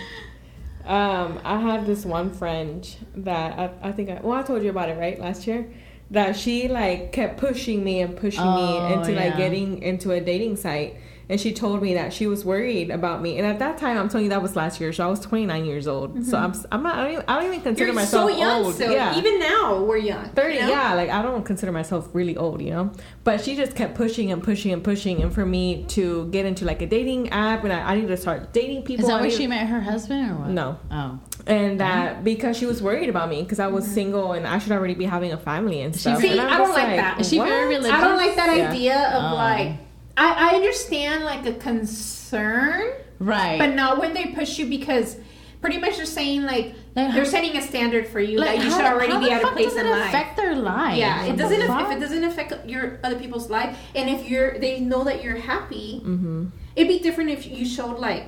[0.86, 2.86] Um, I had this one friend
[3.16, 5.66] that I, I think I well I told you about it right last year
[6.14, 9.26] that she like kept pushing me and pushing Oh, me into yeah.
[9.26, 10.96] like getting into a dating site
[11.34, 13.40] and she told me that she was worried about me.
[13.40, 14.94] And at that time I'm telling you that was last year.
[14.94, 16.14] So I was 29 years old.
[16.24, 16.46] So mm-hmm.
[16.46, 18.66] I'm s- I'm not I don't even, I don't even consider you're myself so young
[18.66, 18.76] old.
[18.76, 19.18] so yeah.
[19.18, 20.70] Even now we're young 30 you know?
[20.70, 22.92] yeah like i don't consider myself really old you know?
[23.24, 25.24] But she just kept pushing and pushing and pushing.
[25.24, 28.18] And for me to get into like a dating app and i, I need to
[28.18, 30.50] start dating people Is that I where she met her husband or what?
[30.50, 30.78] no.
[30.92, 33.94] Oh, and that because she was worried about me because i was mm-hmm.
[33.96, 36.22] single and i should already be having a family and stuff.
[36.22, 37.20] See, And I'm don't just like that.
[37.20, 37.92] Is she very religious?
[37.98, 38.70] I don't like that Yeah.
[38.70, 39.36] idea of Oh.
[39.36, 39.78] like
[40.18, 43.58] I, I understand like a concern right.
[43.60, 45.18] But not when they push you because
[45.62, 48.70] pretty much they're saying like, Like, they're how- setting a standard for you that you
[48.70, 50.10] how- should already how be a fuck place in it life.
[50.10, 50.98] affect their life?
[50.98, 51.62] yeah, it doesn't.
[51.62, 51.90] If, fuck?
[51.90, 55.38] if it doesn't affect your other people's life, and if you're, they know that you're
[55.38, 56.02] happy.
[56.06, 56.52] Mhm.
[56.76, 58.26] It'd be different if you showed like,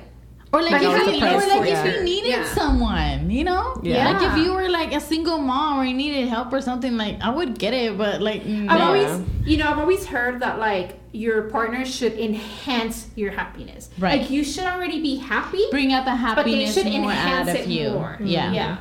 [0.52, 2.02] Or like, Like, if, you, or like if you.
[2.04, 2.44] needed Yeah.
[2.54, 3.78] someone, you know?
[3.82, 4.12] Yeah.
[4.12, 7.20] Like if you were like a single mom or you needed help or something, like
[7.20, 10.98] I would get it, but like I've always, you know, I've always heard that like
[11.16, 13.88] your partner should enhance your happiness.
[13.98, 14.20] Right.
[14.20, 15.64] Like you should already be happy.
[15.70, 17.90] bring out the happiness But they should more enhance out of it you.
[17.90, 18.18] more.
[18.20, 18.52] Yeah.
[18.52, 18.76] Yeah.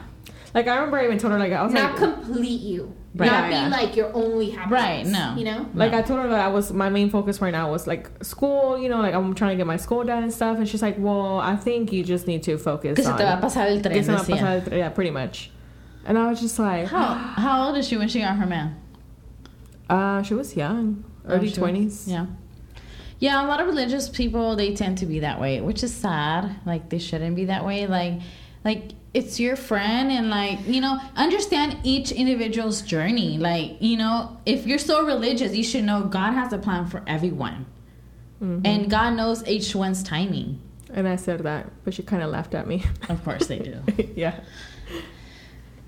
[0.54, 2.94] like i remember i even told her like i was like, Not like complete you.
[3.18, 3.32] Right.
[3.32, 3.82] Not Yeah, be yeah.
[3.82, 4.82] like your only happiness.
[4.82, 5.36] Right, no.
[5.40, 5.70] You know.
[5.74, 8.78] Like I told her that I was my main focus right now was like school,
[8.78, 10.58] you know, like I'm trying to get my school done and stuff.
[10.58, 13.24] And she's like, "Well, I think you just need to focus Que se on." te
[13.24, 15.50] va a pasar el que tren, se va a pasar el tren, Yeah, pretty much.
[16.06, 18.76] And I was just like, How, how old is she when she got her man?
[19.90, 22.08] uh, she was young, early twenties.
[22.08, 22.28] Yeah.
[23.20, 26.58] Yeah, a lot of religious people they tend to be that way, which is sad.
[26.66, 27.88] Like they shouldn't be that way.
[27.88, 28.22] Like
[28.64, 33.38] like it's your friend and like, you know, understand each individual's journey.
[33.38, 37.02] Like, you know, if you're so religious, you should know God has a plan for
[37.08, 37.66] everyone.
[38.44, 38.66] Mm-hmm.
[38.66, 40.60] And God knows each one's timing.
[40.94, 42.84] And I said that, but she kind of laughed at me.
[43.08, 43.80] Of course they do.
[44.16, 44.42] yeah.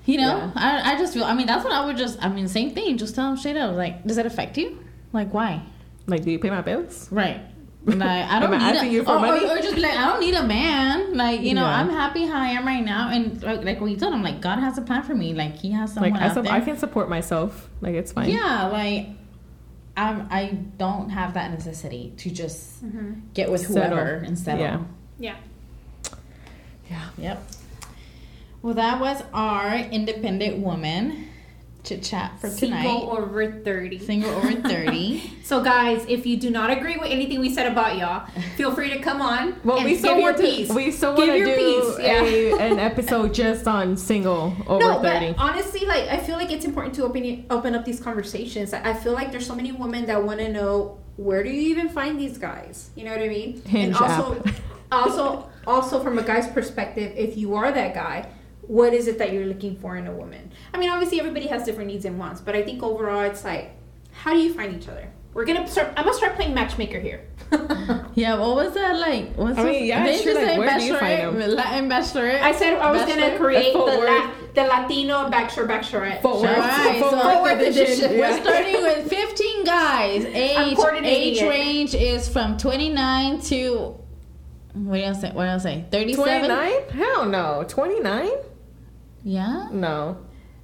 [0.05, 0.51] You know, Yeah.
[0.55, 1.25] I, I just feel.
[1.25, 2.17] I mean, that's what I would just.
[2.23, 2.97] I mean, same thing.
[2.97, 3.75] Just tell them straight up.
[3.75, 4.81] Like, does that affect you?
[5.17, 5.63] Like, why?
[6.05, 7.11] Like, do you pay my bills?
[7.11, 7.41] Right.
[7.87, 9.45] Like, I don't Am I need asking a, you for or, money?
[9.45, 11.13] Or, or just be like, I don't need a man.
[11.15, 11.79] Like, you know, Yeah.
[11.79, 13.09] I'm happy how I am right now.
[13.11, 15.33] And like, like what you told him, like, God has a plan for me.
[15.33, 16.53] Like, He has someone Like, I, out sup- there.
[16.53, 17.69] I can support myself.
[17.79, 18.29] Like, it's fine.
[18.29, 19.07] Yeah, like,
[19.95, 20.27] I'm.
[20.29, 23.21] I don't have that necessity to just mm-hmm.
[23.33, 23.75] get with Settle.
[23.97, 24.59] whoever and settle.
[24.59, 24.83] Yeah.
[25.17, 25.35] Yeah.
[26.89, 27.09] Yeah.
[27.17, 27.47] Yep.
[28.61, 31.29] Well, that was our independent woman
[31.87, 32.83] chit chat for tonight.
[32.83, 33.99] Single over 30.
[33.99, 35.31] Single over 30.
[35.43, 38.89] So, guys, if you do not agree with anything we said about y'all, feel free
[38.89, 40.43] to come on Well, and we give still your want to.
[40.43, 40.69] piece.
[40.69, 42.21] We still Give want to your do piece, yeah.
[42.23, 45.31] a, an episode just on single over no, thirty.
[45.31, 48.73] but honestly, like I feel like it's important to open open up these conversations.
[48.73, 51.89] I feel like there's so many women that want to know where do you even
[51.89, 52.89] find these guys?
[52.95, 53.61] You know what I mean?
[53.63, 54.55] Hinge and also, app.
[54.91, 58.29] also, also from a guy's perspective, if you are that guy,
[58.67, 60.51] what is it that you're looking for in a woman?
[60.73, 63.71] I mean, obviously everybody has different needs and wants, but I think overall, it's like,
[64.11, 65.09] how do you find each other?
[65.33, 65.93] We're gonna start.
[65.95, 67.21] I'm gonna start playing matchmaker here.
[68.15, 69.35] yeah, what was that like?
[69.35, 71.39] What's I mean, yeah, they it's true, just like, say where do you find bachelorette,
[71.39, 71.55] them?
[71.55, 72.41] Latin bachelorette.
[72.41, 76.23] I said I was gonna create the, la- the Latino bachelor bachelorette.
[76.23, 76.57] Footwork.
[76.57, 78.17] Alright, so- Footwork edition.
[78.17, 80.25] We're starting with 15 guys.
[80.25, 83.95] Age age range is from 29 to
[84.73, 85.21] what else?
[85.21, 85.63] Say, what else?
[85.63, 86.23] Say 37.
[86.23, 86.89] Twenty nine?
[86.89, 87.65] Hell no.
[87.67, 88.31] Twenty nine?
[89.23, 89.67] Yeah.
[89.71, 90.17] No.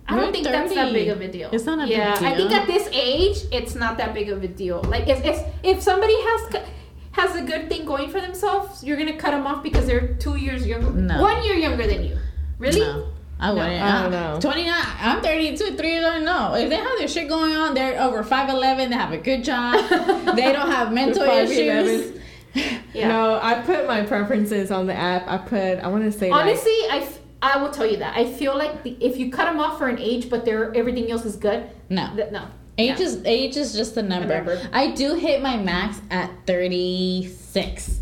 [0.07, 1.49] I don't We're think that's that big of a deal.
[1.53, 1.97] It's not a big deal.
[1.97, 4.81] yeah, I think at this age, it's not that big of a deal.
[4.83, 6.55] Like if if, if somebody has
[7.11, 10.35] has a good thing going for themselves, you're gonna cut them off because they're two
[10.35, 11.21] years younger, No.
[11.21, 12.17] one year younger than you.
[12.59, 12.81] Really?
[12.81, 13.07] No.
[13.39, 13.81] I wouldn't.
[13.81, 14.39] I don't know.
[14.39, 14.73] 29.
[15.01, 16.23] I'm 32, 3 years old.
[16.23, 16.53] No.
[16.55, 19.73] If they have their shit going on, they're over 5'11, they have a good job,
[20.35, 22.19] they don't have mental issues.
[22.93, 23.07] Yeah.
[23.09, 25.27] No, I put my preferences on the app.
[25.27, 28.23] I put, I want to say, Honestly, I, f- I will tell you that I
[28.25, 31.25] feel like the, if you cut them off for an age, but they're everything else
[31.25, 31.69] is good.
[31.89, 32.09] No.
[32.15, 32.45] Th- no.
[32.77, 33.05] Age Yeah.
[33.05, 34.35] is age is just a number.
[34.35, 34.61] number.
[34.71, 37.99] I do hit my max at 36.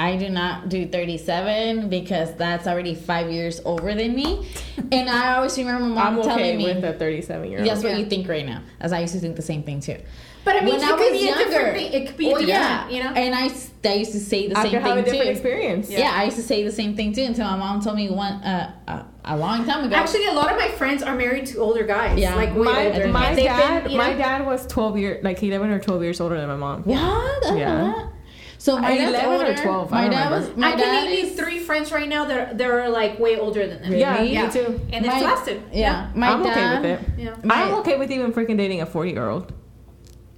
[0.00, 4.48] I do not do 37 because that's already five years over than me.
[4.92, 7.58] And I always remember my like, mom I'm telling okay me, with a 37 year
[7.58, 7.68] old.
[7.68, 7.98] that's what Yeah.
[7.98, 8.62] you think right now.
[8.78, 9.96] As I used to think the same thing too.
[10.44, 11.92] But I mean, when it I could was be a different thing.
[11.92, 13.10] It could be well, yeah, you know.
[13.10, 15.30] And I, s- I used to say the I same could have a different too.
[15.30, 15.90] experience.
[15.90, 16.12] Yeah.
[16.14, 18.72] I used to say the same thing too until my mom told me one uh,
[18.86, 19.94] uh, a long time ago.
[19.96, 22.18] Actually, a lot of my friends are married to older guys.
[22.18, 22.34] Yeah.
[22.34, 23.08] like way My, older.
[23.08, 26.02] my They've dad, been, you my know- dad was 12 years, like 11 or 12
[26.02, 26.82] years older than my mom.
[26.84, 27.46] what?
[27.46, 28.08] I Yeah.
[28.60, 29.62] So my dad's 11 or older.
[29.62, 30.48] 12, I My don't dad remember.
[30.48, 30.56] was.
[30.56, 33.38] My I dad can name is three friends right now that that are like way
[33.38, 33.92] older than them.
[33.94, 34.36] Yeah, Really?
[34.36, 34.80] me too.
[34.92, 35.62] And it's My- lasted.
[35.72, 36.56] Yeah, my I'm dad.
[36.56, 37.08] okay with it.
[37.22, 37.36] Yeah.
[37.44, 39.52] My- I'm okay with even freaking dating a 40 year old.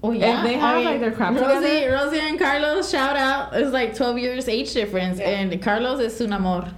[0.03, 1.93] Oh yeah, they have, like, their crap Rosie, together.
[1.93, 3.55] Rosie and Carlos, shout out.
[3.55, 5.29] It's like twelve years age difference, Yeah.
[5.31, 6.73] and Carlos is un amor,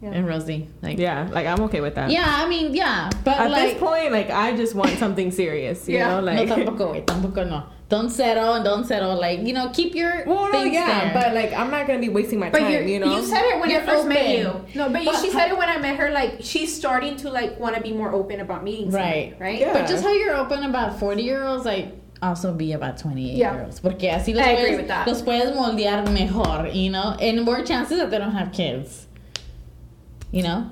[0.00, 0.12] Yeah.
[0.12, 1.26] and Rosie, like yeah.
[1.26, 2.10] Yeah, like I'm okay with that.
[2.10, 5.86] Yeah, I mean, yeah, but At like, this point, like I just want something serious,
[5.86, 6.14] you Yeah.
[6.14, 6.48] know, like.
[6.48, 7.62] no, tampoco, tampoco no.
[7.90, 9.20] Don't settle and don't settle.
[9.20, 11.12] Like you know, keep your well, no, yeah, there.
[11.12, 13.60] but like I'm not gonna be wasting my But time, you know, you said it
[13.60, 14.44] when You're I first met you.
[14.74, 16.10] No, but, But she said it when I met her.
[16.10, 18.90] Like she's starting to like want to be more open about meeting.
[18.90, 19.32] Right.
[19.32, 19.60] somebody, Right.
[19.60, 19.74] Yeah.
[19.74, 21.92] But just how you're open about 40 year olds, like
[22.22, 23.54] also be about 28 Yeah.
[23.54, 23.80] year olds.
[23.80, 25.06] Porque así los I agree puedes, with that.
[25.06, 27.16] los puedes moldear mejor, you know?
[27.20, 29.06] And more chances that they don't have kids.
[30.30, 30.70] You know?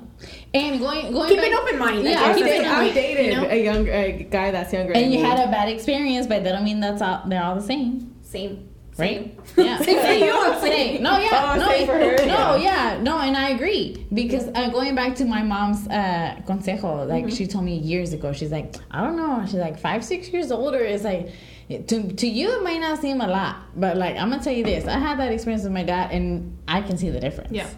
[0.55, 2.05] And going, going Keep back, an open mind.
[2.05, 3.49] Yeah, I've, keep dated, it in I've dated you know?
[3.49, 4.93] a young a guy that's younger.
[4.93, 5.25] And you me.
[5.25, 8.15] had a bad experience, but that don't mean that's all, they're all the same.
[8.23, 8.69] Same.
[8.99, 9.35] Right?
[9.35, 9.37] Same.
[9.67, 9.79] Yeah.
[9.79, 11.03] Same for you, I'm Same.
[11.03, 11.53] No, yeah.
[11.55, 12.95] Oh, no, same for her, no, yeah.
[12.97, 13.03] yeah.
[13.03, 14.07] No, and I agree.
[14.13, 17.35] Because uh, going back to my mom's uh, consejo, like Mm-hmm.
[17.35, 19.43] she told me years ago, she's like, I don't know.
[19.47, 21.31] She's like, five, six years older is like,
[21.69, 23.57] to, to you, it might not seem a lot.
[23.77, 24.87] But like, I'm going to tell you this.
[24.87, 27.53] I had that experience with my dad, and I can see the difference.
[27.53, 27.69] Yeah.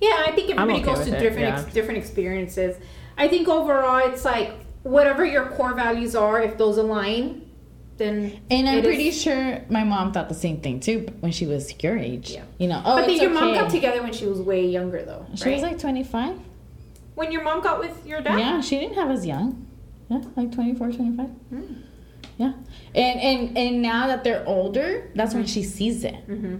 [0.00, 1.60] Yeah, I think everybody okay goes to it, different yeah.
[1.62, 2.76] ex- different experiences.
[3.16, 4.52] I think overall, it's like
[4.82, 7.43] whatever your core values are, if those align,
[7.96, 11.46] then And I'm pretty is- sure my mom thought the same thing too when she
[11.46, 12.30] was your age.
[12.30, 12.42] Yeah.
[12.58, 15.26] You know, oh, but then your mom got together when she was way younger, though.
[15.34, 15.54] She right?
[15.54, 16.38] was like 25.
[17.14, 18.38] when your mom got with your dad.
[18.38, 19.66] Yeah, she didn't have us young.
[20.10, 21.26] Yeah, like 24, 25.
[21.26, 21.62] Hmm.
[22.36, 22.52] Yeah.
[22.94, 26.14] And and and now that they're older, that's when she sees it.
[26.28, 26.56] Mm-hmm.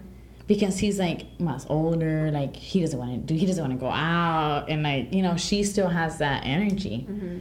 [0.47, 3.81] Because he's like much older, like he doesn't want to do he doesn't want to
[3.81, 7.07] go out and like, you know, she still has that energy.
[7.11, 7.39] Mm-hmm.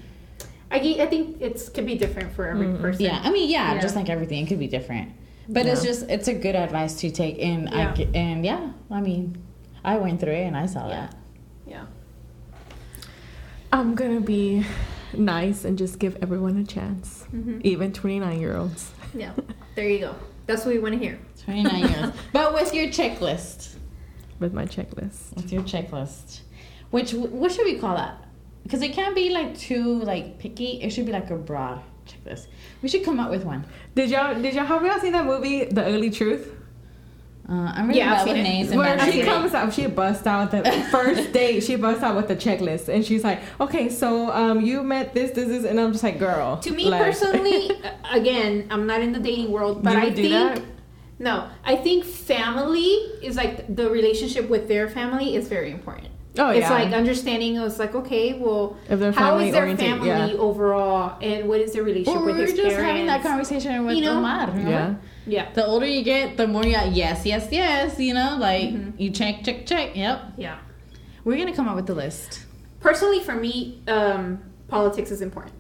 [0.74, 3.06] I, I think it could be different for every person.
[3.06, 3.82] Yeah, I mean, yeah, Yeah.
[3.82, 5.12] just like everything, it could be different.
[5.48, 7.94] But it's just it's a good advice to take, and I Yeah.
[7.94, 9.38] ge- and yeah, I mean,
[9.86, 10.96] I went through it and I saw Yeah.
[11.08, 11.16] that.
[11.68, 11.86] Yeah.
[13.72, 14.66] I'm gonna be
[15.16, 17.62] nice and just give everyone a chance, Mhm.
[17.64, 18.92] even 29 year olds.
[19.14, 19.32] Yeah.
[19.76, 20.16] There you go.
[20.46, 21.20] That's what we want to hear.
[21.44, 23.76] Twenty nine years, but with your checklist,
[24.40, 25.36] with my checklist.
[25.36, 26.40] with your checklist,
[26.90, 28.23] which what should we call that?
[28.64, 30.82] Because it can't be like too like picky.
[30.82, 32.48] It should be like a broad checklist.
[32.82, 33.66] We should come up with one.
[33.96, 36.50] Did y'all did y'all have y'all seen that movie, The Ugly Truth?
[37.48, 40.26] Uh, I'm really Yeah, I've bad with names Where she with comes out, she busts
[40.26, 41.62] out the first date.
[41.62, 45.32] She busts out with the checklist, and she's like, "Okay, so um, you met this,
[45.32, 47.70] this, this," and I'm just like, "Girl." To me like- personally,
[48.12, 50.62] again, I'm not in the dating world, but You I do think that?
[51.20, 52.86] no, I think family
[53.22, 56.08] is like the relationship with their family is very important.
[56.40, 56.70] Oh it's yeah.
[56.74, 57.56] like understanding.
[57.56, 60.42] It was like okay, well, If how is their family-oriented, yeah.
[60.42, 62.86] overall, and what is their relationship Or we with were his just parents?
[62.86, 64.18] having that conversation with You know?
[64.18, 64.48] Omar.
[64.48, 64.70] remember?
[64.72, 64.96] yeah.
[65.26, 68.00] Yeah, The older you get, the more you yes, yes, yes.
[68.00, 68.94] You know, like Mhm.
[69.00, 69.96] you check, check, check.
[69.96, 70.34] Yep.
[70.38, 70.58] yeah.
[71.24, 72.46] We're gonna come up with the list.
[72.82, 75.54] Personally, for me, um, politics is important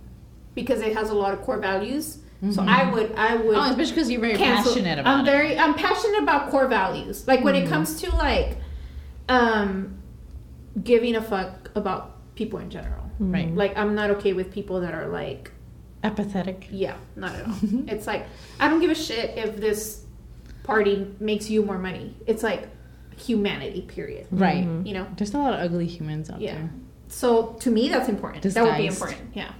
[0.55, 2.17] because it has a lot of core values.
[2.51, 2.67] So Mhm.
[2.67, 3.55] I would, I would.
[3.55, 5.31] Oh, especially because you're very cancel- passionate about I'm it.
[5.31, 7.25] very I'm passionate about core values.
[7.27, 8.57] Like when it comes to like
[9.29, 9.93] um
[10.81, 13.03] giving a fuck about people in general.
[13.19, 13.53] Right.
[13.53, 15.51] Like I'm not okay with people that are like
[16.03, 16.67] Apathetic.
[16.71, 17.55] yeah, not at all.
[17.87, 18.25] it's like
[18.59, 20.03] I don't give a shit if this
[20.63, 22.15] party makes you more money.
[22.25, 22.67] It's like
[23.17, 24.27] humanity period.
[24.31, 24.65] Right.
[24.65, 24.87] Mhm.
[24.87, 25.07] You know?
[25.17, 26.55] There's a lot of ugly humans out Yeah.
[26.55, 26.69] there.
[27.07, 28.43] So to me that's important.
[28.43, 29.21] That would be important.
[29.35, 29.51] Yeah.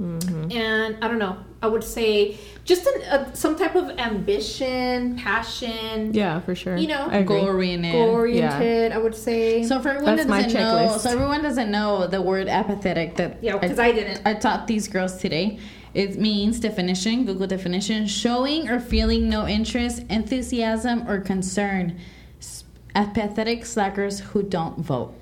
[0.00, 0.54] Mhm.
[0.54, 1.36] And I don't know.
[1.62, 6.76] I would say just an, a, some type of ambition, passion, Yeah, for sure.
[6.78, 7.92] You know, Goal oriented.
[7.92, 8.92] goal oriented.
[8.92, 9.62] I would say.
[9.62, 13.42] So for everyone That's that doesn't know, so everyone doesn't know the word apathetic that
[13.42, 14.22] yeah, because I, didn't.
[14.24, 15.58] I taught these girls today.
[15.92, 21.98] It means definition, Google definition, showing or feeling no interest, enthusiasm, or concern.
[22.94, 25.14] Apathetic slackers who don't vote.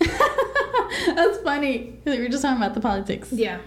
[0.00, 1.98] That's funny.
[2.04, 3.32] We were just talking about the politics.
[3.32, 3.58] yeah,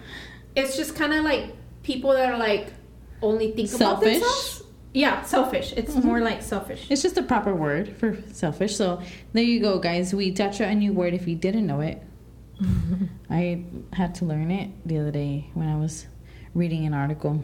[0.56, 1.54] it's just kind of like
[1.84, 2.74] people that are like
[3.22, 4.64] only think about themselves.
[4.94, 5.74] Yeah, selfish.
[5.76, 6.04] It's Mhm.
[6.06, 6.88] more like selfish.
[6.90, 8.76] It's just a proper word for selfish.
[8.76, 9.02] So
[9.34, 10.14] there you go, guys.
[10.14, 12.02] We taught you a new word if you didn't know it.
[13.30, 16.06] I had to learn it the other day when I was
[16.54, 17.44] reading an article.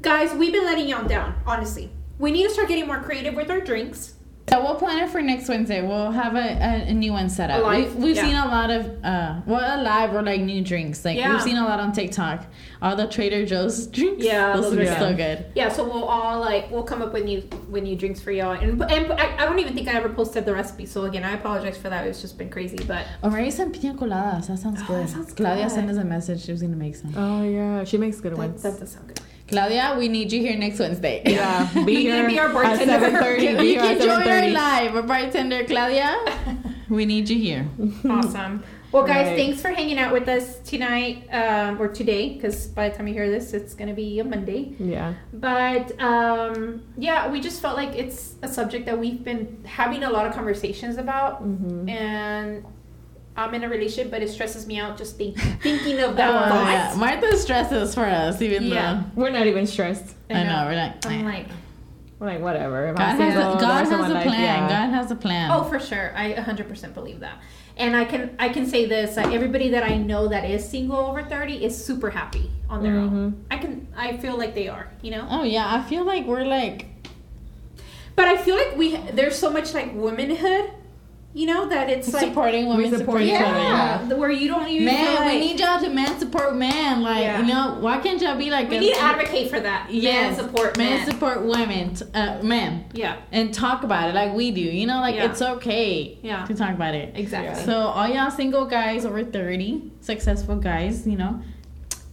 [0.00, 1.34] Guys, we've been letting y'all down.
[1.46, 4.14] Honestly, we need to start getting more creative with our drinks.
[4.48, 5.80] So we'll plan it for next Wednesday.
[5.86, 7.60] We'll have a, a, a new one set up.
[7.60, 7.94] A live?
[7.96, 8.22] We, we've Yeah.
[8.26, 11.04] seen a lot of uh, well, a live or like new drinks.
[11.04, 11.32] Like Yeah.
[11.32, 12.44] we've seen a lot on TikTok.
[12.82, 14.24] All the Trader Joe's drinks.
[14.24, 15.16] Yeah, those those are are so good.
[15.38, 15.46] good.
[15.54, 18.50] Yeah, so we'll all like we'll come up with new with new drinks for y'all,
[18.52, 20.86] and and I, I don't even think I ever posted the recipe.
[20.86, 22.06] So again, I apologize for that.
[22.06, 24.48] It's just been crazy, but Or maybe some pina coladas.
[24.48, 25.04] That sounds Oh, good.
[25.04, 25.72] that sounds Claudia good.
[25.72, 26.42] sent us a message.
[26.44, 27.14] She was gonna make some.
[27.16, 28.62] Oh yeah, she makes good that, ones.
[28.62, 29.20] that does sound good.
[29.56, 31.22] Claudia, we need you here next Wednesday.
[31.26, 33.44] yeah, be You here can be our at seven thirty.
[33.44, 34.52] you Be here can at join our thirty.
[34.52, 34.96] live.
[34.96, 36.16] Our bartender, Claudia.
[36.88, 37.68] We need you here.
[38.08, 38.62] Awesome.
[38.92, 39.36] Well, guys, Right.
[39.38, 43.14] thanks for hanging out with us tonight um, or today, because by the time you
[43.14, 44.74] hear this, it's going to be a Monday.
[44.78, 45.14] Yeah.
[45.32, 50.10] But um, yeah, we just felt like it's a subject that we've been having a
[50.10, 51.88] lot of conversations about, Mm-hmm.
[51.88, 52.66] and
[53.36, 56.48] I'm in a relationship, but it stresses me out just think, thinking of Oh, that.
[56.50, 56.68] thought.
[56.70, 56.94] yeah.
[56.96, 59.04] Martha stresses for us, even Yeah.
[59.14, 60.14] We're not even stressed.
[60.28, 61.06] though I know we're not.
[61.06, 61.46] I'm like,
[62.18, 62.88] We're like whatever.
[62.88, 64.40] If God I'm has, single, a, God has a my life, plan.
[64.40, 64.68] yeah.
[64.68, 65.50] God has a plan.
[65.50, 67.40] oh, for sure, I 100% believe that.
[67.78, 70.98] And I can I can say this: like everybody that I know that is single
[70.98, 73.10] over 30 is super happy on their own.
[73.10, 73.40] Mm-hmm.
[73.50, 75.26] I can I feel like they are, you know.
[75.30, 76.84] Oh yeah, I feel like we're like
[78.14, 80.70] But I feel like we there's so much like womanhood,
[81.34, 84.14] you know, that it's like supporting women, we support each supporting other, yeah, yeah.
[84.14, 87.00] where you don't even Man, feel like, we need y'all to man support man.
[87.02, 87.40] Like Yeah.
[87.40, 89.86] you know, why can't y'all be like we a- need to advocate for that.
[89.90, 91.10] Yes, man support man men.
[91.10, 94.60] support women, t- uh, men, yeah, and talk about it like we do.
[94.60, 95.30] You know, like Yeah.
[95.30, 96.44] it's okay Yeah.
[96.44, 97.12] to talk about it.
[97.16, 97.64] exactly.
[97.64, 101.40] So all y'all single guys over thirty, successful guys, you know,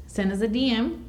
[0.08, 1.04] send us a DM.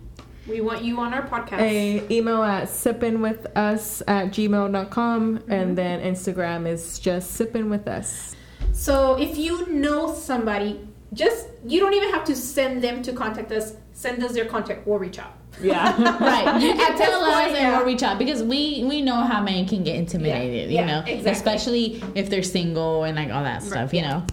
[0.51, 1.61] We want you on our podcast.
[1.61, 5.53] a email at sipping with us at gmail.com Mm-hmm.
[5.53, 8.34] and then instagram is just sipping with us
[8.72, 10.80] So if you know somebody,
[11.12, 13.74] just you don't even have to send them to contact us.
[13.92, 14.86] Send us their contact.
[14.86, 15.34] We'll reach out.
[15.61, 15.90] yeah
[16.20, 16.62] right.
[16.62, 17.76] You can tell this us point, and yeah.
[17.76, 20.92] we'll reach out because we we know how men can get intimidated, Yeah, you yeah,
[20.92, 21.32] know, exactly.
[21.32, 21.84] especially
[22.14, 24.24] if they're single and like all that stuff, you know.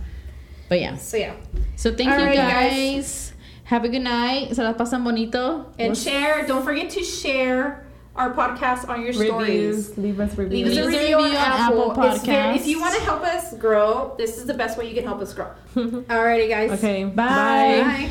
[0.70, 0.96] But yeah.
[0.98, 1.34] So yeah,
[1.76, 2.72] So thank you Alrighty, guys.
[2.72, 3.27] guys.
[3.68, 4.56] Have a good night.
[4.56, 5.66] Se las pasan bonito.
[5.78, 6.46] and We'll- share.
[6.48, 7.84] Don't forget to share
[8.16, 9.96] our podcast on your stories.
[9.98, 11.92] leave us reviews Leave us a review on Apple.
[11.92, 14.96] Apple very- if you want to help us grow, this is the best way you
[14.96, 15.50] can help us grow.
[15.76, 16.72] Alrighty, guys.
[16.72, 17.84] okay Bye.
[17.84, 18.10] Bye.